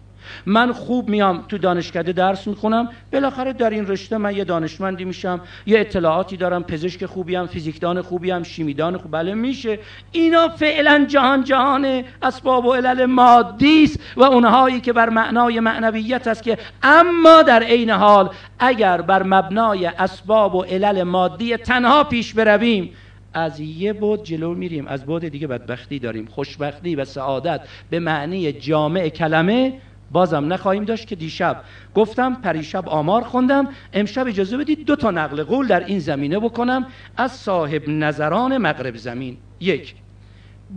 [0.46, 5.42] من خوب میام تو دانشکده درس می‌خونم بالاخره در این رشته من یه دانشمندی میشم
[5.66, 9.80] یه اطلاعاتی دارم پزشک خوبیم فیزیکدان خوبیم شیمیدان خوب بله میشه.
[10.12, 16.28] اینا فعلا جهان جهان اسباب و علل مادی است و اونهایی که بر معنای معنویت
[16.28, 22.34] است که اما در عین حال اگر بر مبنای اسباب و علل مادی تنها پیش
[22.34, 22.90] برویم
[23.34, 24.88] از یه بود جلو میریم.
[24.88, 26.26] از بود دیگه بدبختی داریم.
[26.26, 29.74] خوشبختی و سعادت به معنی جامع کلمه
[30.16, 31.62] بازم نخواهیم داشت که دیشب
[31.96, 36.86] گفتم پریشب آمار خوندم امشب اجازه بدید دو تا نقل قول در این زمینه بکنم
[37.18, 39.38] از صاحب نظران مغرب زمین.
[39.60, 39.96] یک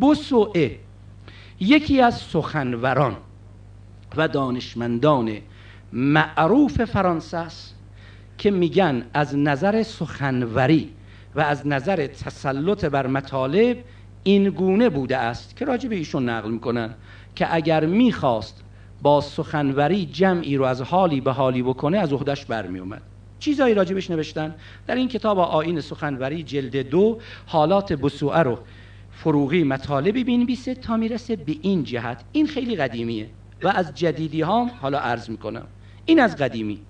[0.01, 0.79] بوسوئه
[1.61, 3.17] یکی از سخنوران
[4.17, 5.33] و دانشمندان
[5.93, 7.75] معروف فرانسه است
[8.39, 10.91] که میگن از نظر سخنوری
[11.35, 13.77] و از نظر تسلط بر مطالب
[14.23, 16.95] این گونه بوده است که راجع به ایشون نقل می‌کنن
[17.35, 18.65] که اگر می‌خواست
[19.03, 23.03] با سخنوری جمعی رو از حالی به حالی بکنه از عهدش برمی اومد
[23.39, 24.55] چیزایی راجبش نوشتن؟
[24.87, 28.59] در این کتاب آین سخنوری جلد دو حالات بسوعه رو
[29.11, 32.25] فروغی مطالبی بینویسه تا می‌رسه به این جهت.
[32.33, 33.31] این خیلی قدیمیه
[33.63, 35.67] و از جدیدی ها حالا عرض می‌کنم.
[36.05, 36.81] این از قدیمی.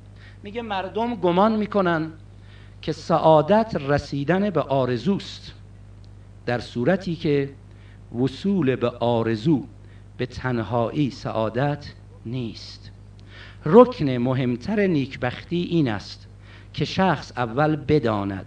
[0.43, 2.13] میگه مردم گمان می‌کنن
[2.83, 5.53] که سعادت رسیدن به آرزوست.
[6.47, 7.51] در صورتی که
[8.21, 9.65] وصول به آرزو
[10.17, 11.87] به تنهایی سعادت
[12.31, 12.91] نیست.
[13.64, 16.26] رکن مهمتر نیکبختی این است
[16.74, 18.47] که شخص اول بداند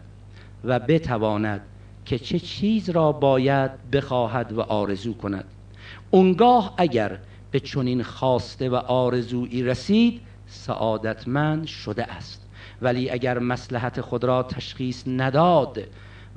[0.63, 1.61] و بتواند
[2.05, 5.45] که چه چیز را باید بخواهد و آرزو کند.
[6.11, 7.19] اونگاه اگر
[7.51, 12.47] به چنین خواسته و آرزویی رسید سعادتمند شده است.
[12.81, 15.83] ولی اگر مسلحت خود را تشخیص نداد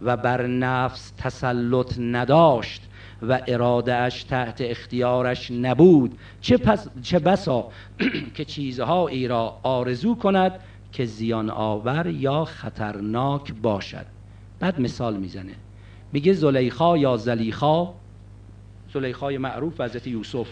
[0.02, 2.82] و بر نفس تسلط نداشت
[3.22, 6.18] و ارادهش تحت اختیارش نبود.
[6.40, 7.68] چه, پس چه بسا
[8.34, 10.60] که چیزهایی را آرزو کند
[10.92, 14.06] که زیان آور یا خطرناک باشد.
[14.60, 15.54] بعد مثال می‌زنه.
[16.12, 17.94] میگه زلیخا یا زلیخا
[18.94, 20.48] زلیخای معروف حضرت یوسف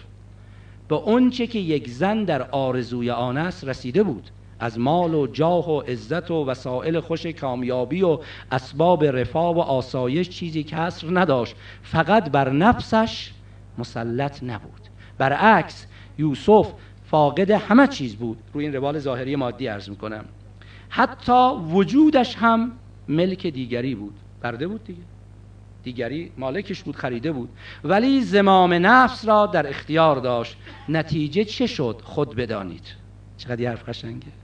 [0.89, 4.31] به اونچه که یک زن در آرزوی آن است رسیده بود.
[4.63, 8.19] از مال و جاه و عزت و وسایل خوش کامیابی و
[8.53, 11.57] اسباب رفاه و آسایش چیزی کسر نداشت.
[11.83, 13.33] فقط بر نفسش
[13.79, 14.81] مسلط نبود.
[15.19, 15.87] برعکس
[16.19, 16.73] یوسف
[17.05, 18.39] فاقد همه چیز بود.
[18.53, 20.25] روی این روال ظاهری مادی ارز می‌کنم.
[20.89, 22.73] حتی وجودش هم
[23.09, 24.15] ملک دیگری بود.
[24.43, 25.03] برده بود دیگه.
[25.83, 27.49] دیگری مالکش بود خریده بود.
[27.85, 30.57] ولی زمام نفس را در اختیار داشت.
[30.89, 32.87] نتیجه چه شد؟ خود بدانید.
[33.37, 34.42] چقدر حرف قشنگه.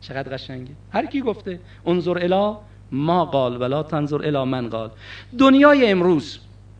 [0.00, 0.70] چقدر قشنگه.
[0.92, 2.56] هر کی گفته انظر الا
[2.92, 4.90] ما قال ولا تنظر الا من قال.
[5.38, 6.38] دنیای امروز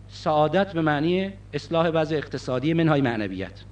[0.08, 3.62] سعادت به معنی اصلاح وضع اقتصادی منهای معنویت.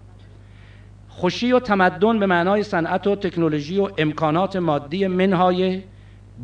[1.08, 5.82] خوشی و تمدن به معنای صنعت و تکنولوژی و امکانات مادی منهای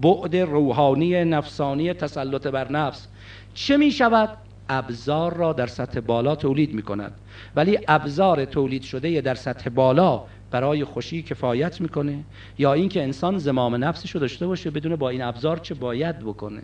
[0.03, 3.09] بعد روحانی نفسانی تسلط بر نفس.
[3.55, 4.28] چه می شود؟
[4.68, 7.12] ابزار را در سطح بالا تولید می کند.
[7.57, 12.24] ولی ابزار تولید شده در سطح بالا برای خوشی کفایت می‌کنه
[12.59, 16.62] یا اینکه انسان زمام نفسش رو داشته باشه بدون با این ابزار چه باید بکنه.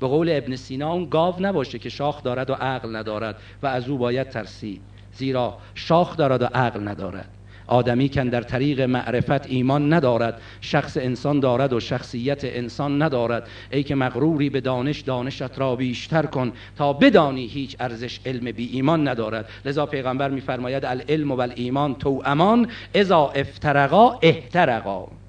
[0.00, 3.88] به قول ابن سینا اون گاو نباشه که شاخ دارد و عقل ندارد و از
[3.88, 4.82] او باید ترسید
[5.12, 7.28] زیرا شاخ دارد و عقل ندارد.
[7.70, 13.48] آدمی که در طریق معرفت ایمان ندارد شخص انسان دارد و شخصیت انسان ندارد.
[13.70, 18.70] ای که مغروری به دانش دانشت را بیشتر کن تا بدانی هیچ ارزش علم بی
[18.72, 19.48] ایمان ندارد.
[19.64, 25.19] لذا پیغمبر میفرماید العلم و الایمان تو امان اذا افترقا احترقا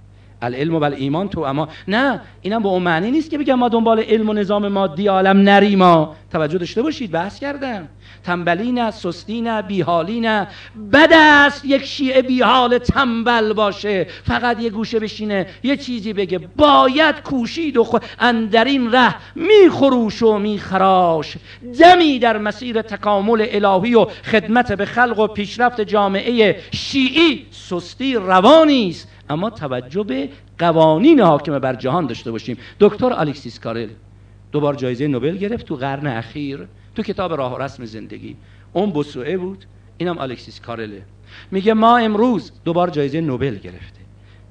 [0.42, 4.00] العلم و ایمان تو اما نه اینم به اون معنی نیست که بگم ما دنبال
[4.00, 7.88] علم و نظام مادی عالم نریما توجه داشته باشید بحث کردم.
[8.24, 10.48] تنبلی نه سستی نه بیحالی نه.
[10.94, 16.39] بد است یک شیعه بیحال تنبل باشه فقط یه گوشه بشینه یه چیزی بگه.
[16.56, 21.38] باید کوشید و خود اندرین ره میخروش و میخراش.
[21.80, 28.89] دمی در مسیر تکامل الهی و خدمت به خلق و پیشرفت جامعه شیعی سستی روانی
[28.89, 29.11] است.
[29.32, 30.29] اما توجه به
[30.59, 32.57] قوانین حاکم بر جهان داشته باشیم.
[32.79, 33.89] دکتر الکسیس کارل
[34.51, 38.36] دوبار جایزه نوبل گرفت تو قرن اخیر تو کتاب راه و رسم زندگی.
[38.73, 39.65] اون بسوعه بود.
[39.97, 41.01] اینم الکسیس کارله.
[41.51, 44.01] میگه ما امروز دوبار جایزه نوبل گرفته.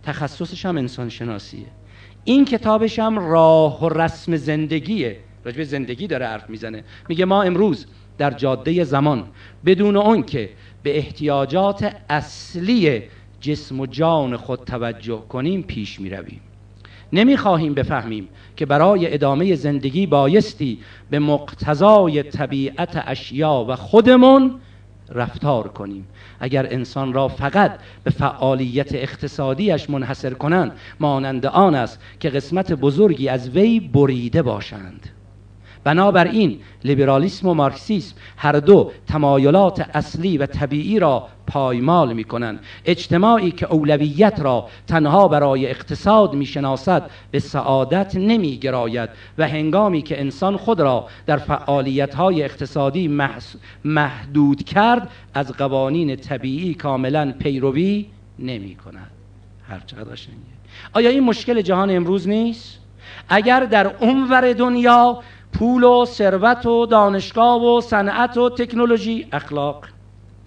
[0.03, 1.67] تخصصش هم انسان شناسیه
[2.25, 5.17] این کتابش هم راه و رسم زندگیه.
[5.45, 6.85] راجب زندگی داره حرف می‌زنه.
[7.09, 7.87] میگه ما امروز
[8.19, 9.27] در جاده زمان
[9.67, 10.51] بدون اون که
[10.83, 13.03] به احتیاجات اصلی
[13.41, 16.41] جسم و جان خود توجه کنیم پیش می رویم
[17.13, 20.79] نمی خواهیم بفهمیم که برای ادامه زندگی بایستی
[21.11, 24.61] به مقتضای طبیعت اشیا و خودمون
[25.11, 26.07] رفتار کنیم.
[26.41, 33.29] اگر انسان را فقط به فعالیت اقتصادیش منحصر کنند مانند آن است که قسمت بزرگی
[33.29, 35.09] از وی بریده باشند.
[35.85, 43.51] بنابراین لیبرالیسم و مارکسیسم هر دو تمایلات اصلی و طبیعی را پایمال می کنند اجتماعی
[43.51, 50.21] که اولویت را تنها برای اقتصاد می شناسد به سعادت نمی گراید و هنگامی که
[50.21, 53.09] انسان خود را در فعالیت های اقتصادی
[53.85, 58.07] محدود کرد از قوانین طبیعی کاملا پیروی
[58.39, 59.11] نمی کند
[59.69, 60.19] هر چقدر
[60.93, 62.79] آیا این مشکل جهان امروز نیست؟
[63.29, 65.23] اگر در اونور دنیا
[65.53, 69.85] پول و ثروت و دانشگاه و صنعت و تکنولوژی اخلاق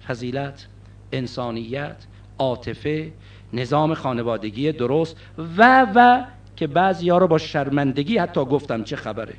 [0.08, 0.66] فضیلت
[1.12, 1.96] انسانیت
[2.38, 3.12] عاطفه
[3.52, 5.16] نظام خانوادگی درست
[5.58, 6.24] و و
[6.56, 9.34] که بعضی ها رو با شرمندگی حتی گفتم چه خبره.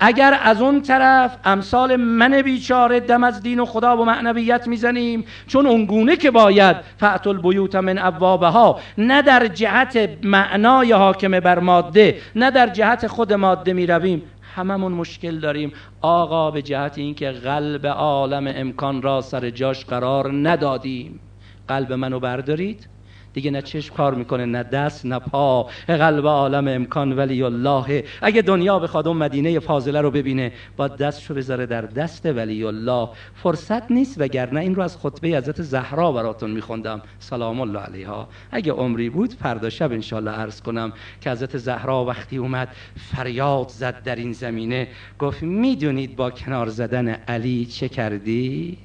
[0.00, 5.24] اگر از اون طرف امثال من بیچاره دم از دین و خدا و معنویت می‌زنیم
[5.46, 12.20] چون اونگونه که باید فعت البیوت من ابوابها نه در جهت معنای حاکم بر ماده
[12.36, 14.22] نه در جهت خود ماده می رویم
[14.54, 15.72] هممون مشکل داریم.
[16.00, 21.20] آقا به جهت اینکه قلب عالم امکان را سر جاش قرار ندادیم.
[21.68, 22.89] قلب منو بردارید.
[23.32, 25.62] دیگه نه چشم کار می‌کنه نه دست نه پا.
[25.86, 28.04] قلب عالم امکان ولی الله.
[28.22, 33.08] اگه دنیا بخواد اون مدینه فاضله رو ببینه با دستشو بذاره در دست ولی الله.
[33.34, 37.02] فرصت نیست وگرنه این رو از خطبه حضرت زهرا براتون میخوندم.
[37.18, 38.28] سلام الله علیها.
[38.50, 44.02] اگه عمری بود فردا شب انشالله عرض کنم که حضرت زهرا وقتی اومد فریاد زد
[44.02, 44.88] در این زمینه.
[45.18, 48.78] گفت می‌دونید با کنار زدن علی چه کردی؟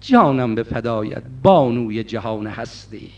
[0.00, 3.10] جانم به فدایت بانوی جهان هستی.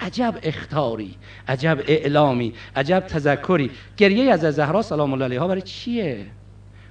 [0.00, 1.14] عجب اختاری
[1.48, 3.70] عجب اعلامی عجب تذکری.
[3.96, 6.26] گریه از زهرا سلام الله علیها برای چیه؟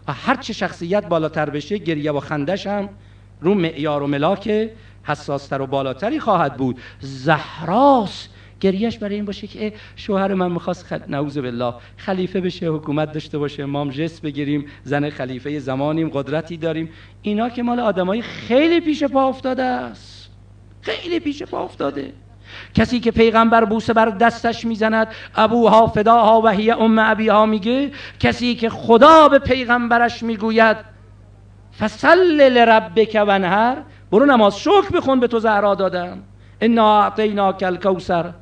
[0.07, 2.89] و هر چه شخصیت بالاتر بشه گریه و خندش هم
[3.41, 4.70] رو معیار و ملاک
[5.03, 6.80] حساستر و بالاتری خواهد بود.
[6.99, 8.28] زهراس
[8.60, 10.99] گریهش برای این باشه که شوهر من می‌خواست خل...
[11.07, 16.89] نعوذ بالله خلیفه بشه حکومت داشته باشه مام جس بگیریم زن خلیفه زمانیم قدرتی داریم.
[17.22, 20.30] اینا که مال آدمای خیلی پیش پا افتاده است.
[20.82, 22.14] خیلی پیش پا افتاده.
[22.74, 28.56] کسی که پیغمبر بوسه بر دستش می‌زند ابوها فداها و هی ام ابیها میگه کسی
[28.56, 30.78] که خدا به پیغمبرش می‌گوید
[31.80, 33.78] فصل لربک ونهر
[34.12, 36.18] برو نماز شکر بخون به تو زهرا دادم.
[36.62, 38.34] انا اعطیناک الکوثر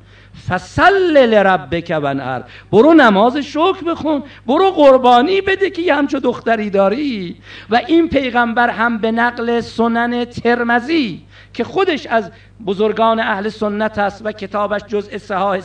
[0.48, 7.36] فصل لربک ونهر برو نماز شکر بخون برو قربانی بده که یه همچو دختری داری.
[7.70, 11.22] و این پیغمبر هم به نقل سنن ترمزی
[11.52, 12.30] که خودش از
[12.66, 15.60] بزرگان اهل سنت است و کتابش جزء صحاح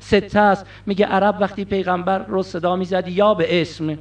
[0.00, 0.66] سته است.
[0.86, 3.98] میگه عرب وقتی پیغمبر رو صدا می‌زد یا به اسم.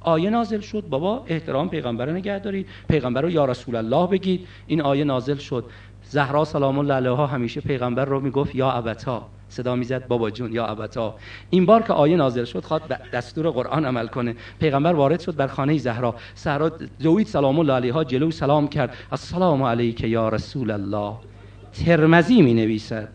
[0.00, 0.84] آیه نازل شد.
[0.90, 4.48] بابا احترام پیغمبر رو نگه دارید پیغمبر رو یا رسول الله بگید.
[4.66, 5.64] این آیه نازل شد.
[6.12, 9.26] زهرا سلام الله علیها همیشه پیغمبر رو می‌گفت یا ابتا.
[9.48, 11.14] صدا می‌زد بابا جون یا ابتا.
[11.50, 12.82] این بار که آیه نازل شد خواد
[13.12, 14.36] دستور قرآن عمل کنه.
[14.60, 16.14] پیغمبر وارد شد بر خانه زهرا.
[16.34, 18.94] زهرا دوید سلام الله علیها جلو سلام کرد.
[19.12, 21.14] السلام علیک یا رسول الله.
[21.86, 23.08] ترمزی می نویسد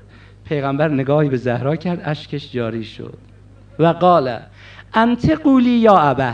[0.45, 3.13] پیغمبر نگاهی به زهرا کرد اشکش جاری شد.
[3.79, 4.39] و قال
[4.93, 6.33] انت قولی یا ابه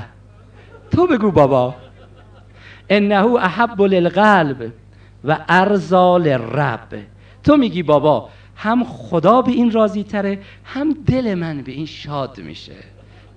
[0.91, 1.75] تو بگو بابا.
[2.89, 4.71] انه احب للقلب.
[5.23, 6.87] و ارزال رب.
[7.43, 12.39] تو میگی بابا هم خدا به این راضی تره هم دل من به این شاد
[12.39, 12.75] میشه.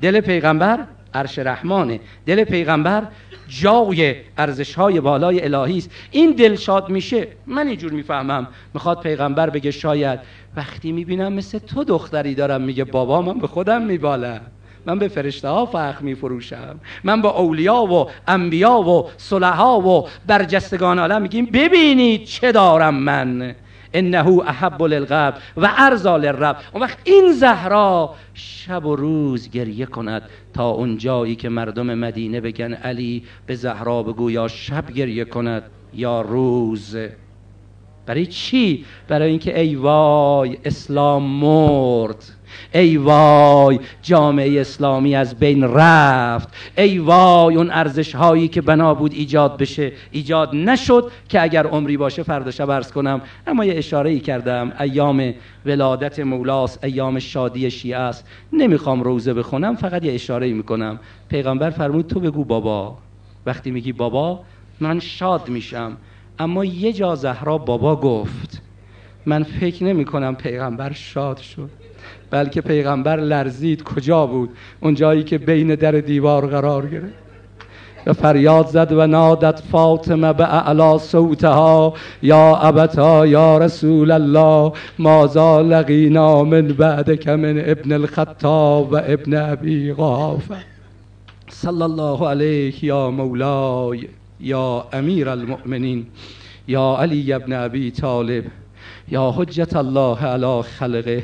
[0.01, 2.01] دل پیغمبر عرش رحمانه.
[2.26, 3.03] دل پیغمبر
[3.49, 5.91] جای ارزش های بالای الهی است.
[6.11, 8.49] این دل شاد میشه من اینجور می‌فهمم.
[8.74, 10.20] می‌خواد پیغمبر بگه شاید.
[10.57, 14.41] وقتی می‌بینم مثل تو دختری دارم میگه بابا من به خودم میبالم.
[14.87, 20.09] من به فرشته ها فخر می فروشم من با اولیا و انبیا و صلحا و
[20.26, 23.55] برجستگان عالم میگیم ببینید چه دارم من.
[23.93, 26.57] انه احب للقلب و ارزا للرب.
[26.72, 30.22] اون وقت این زهرا شب و روز گریه کند
[30.55, 35.62] تا اون جایی که مردم مدینه بگن علی به زهرا بگو یا شب گریه کند
[35.95, 36.97] یا روز.
[38.07, 42.36] برای چی؟ برای اینکه ای وای اسلام مرد.
[42.75, 46.49] ای وای جامعه اسلامی از بین رفت.
[46.79, 49.93] ای وای اون ارزش هایی که بنا بود ایجاد بشه.
[50.11, 53.21] ایجاد نشد که اگر عمری باشه فردا شب عرض کنم.
[53.47, 54.73] اما یه اشاره ای کردم.
[54.81, 55.35] ایام
[55.67, 58.27] ولادت مولاست ایام شادی شیعه است.
[58.53, 61.01] نمی‌خوام روزه بخونم فقط یه اشاره ای می‌کنم.
[61.29, 62.99] پیغمبر فرمود تو بگو بابا.
[63.47, 64.41] وقتی میگی بابا
[64.81, 65.97] من شاد میشم.
[66.39, 68.63] اما یه جا زهرا بابا گفت
[69.27, 71.71] من فکر نمی کنم پیغمبر شاد شد.
[72.37, 77.14] بلکه پیغمبر لرزید کجا بود؟ اون جایی که بین در دیوار قرار گرفت.
[78.07, 85.61] و فریاد زد و نادت فاطمه به اعلا صوتها یا ابتا یا رسول الله مازا
[85.61, 90.57] لقینا من بعد من ابن الخطاب و ابن ابی قافه
[91.49, 94.09] صلی الله علیه یا مولای
[94.41, 96.07] یا امیر المؤمنین
[96.68, 98.45] یا علی ابن ابی طالب
[99.09, 101.22] یا حجت الله علی خلقه.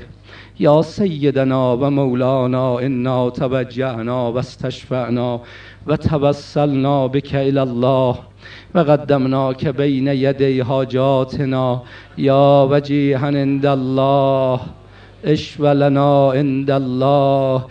[0.62, 5.40] یا سیدنا و مولانا انا توجهنا و استشفعنا
[5.86, 8.16] و توسلنا بک الى الله
[8.74, 11.82] و قدمناک بین یدی حاجاتنا
[12.16, 14.60] یا وجیها عند الله
[15.24, 17.62] اشو لنا عند الله.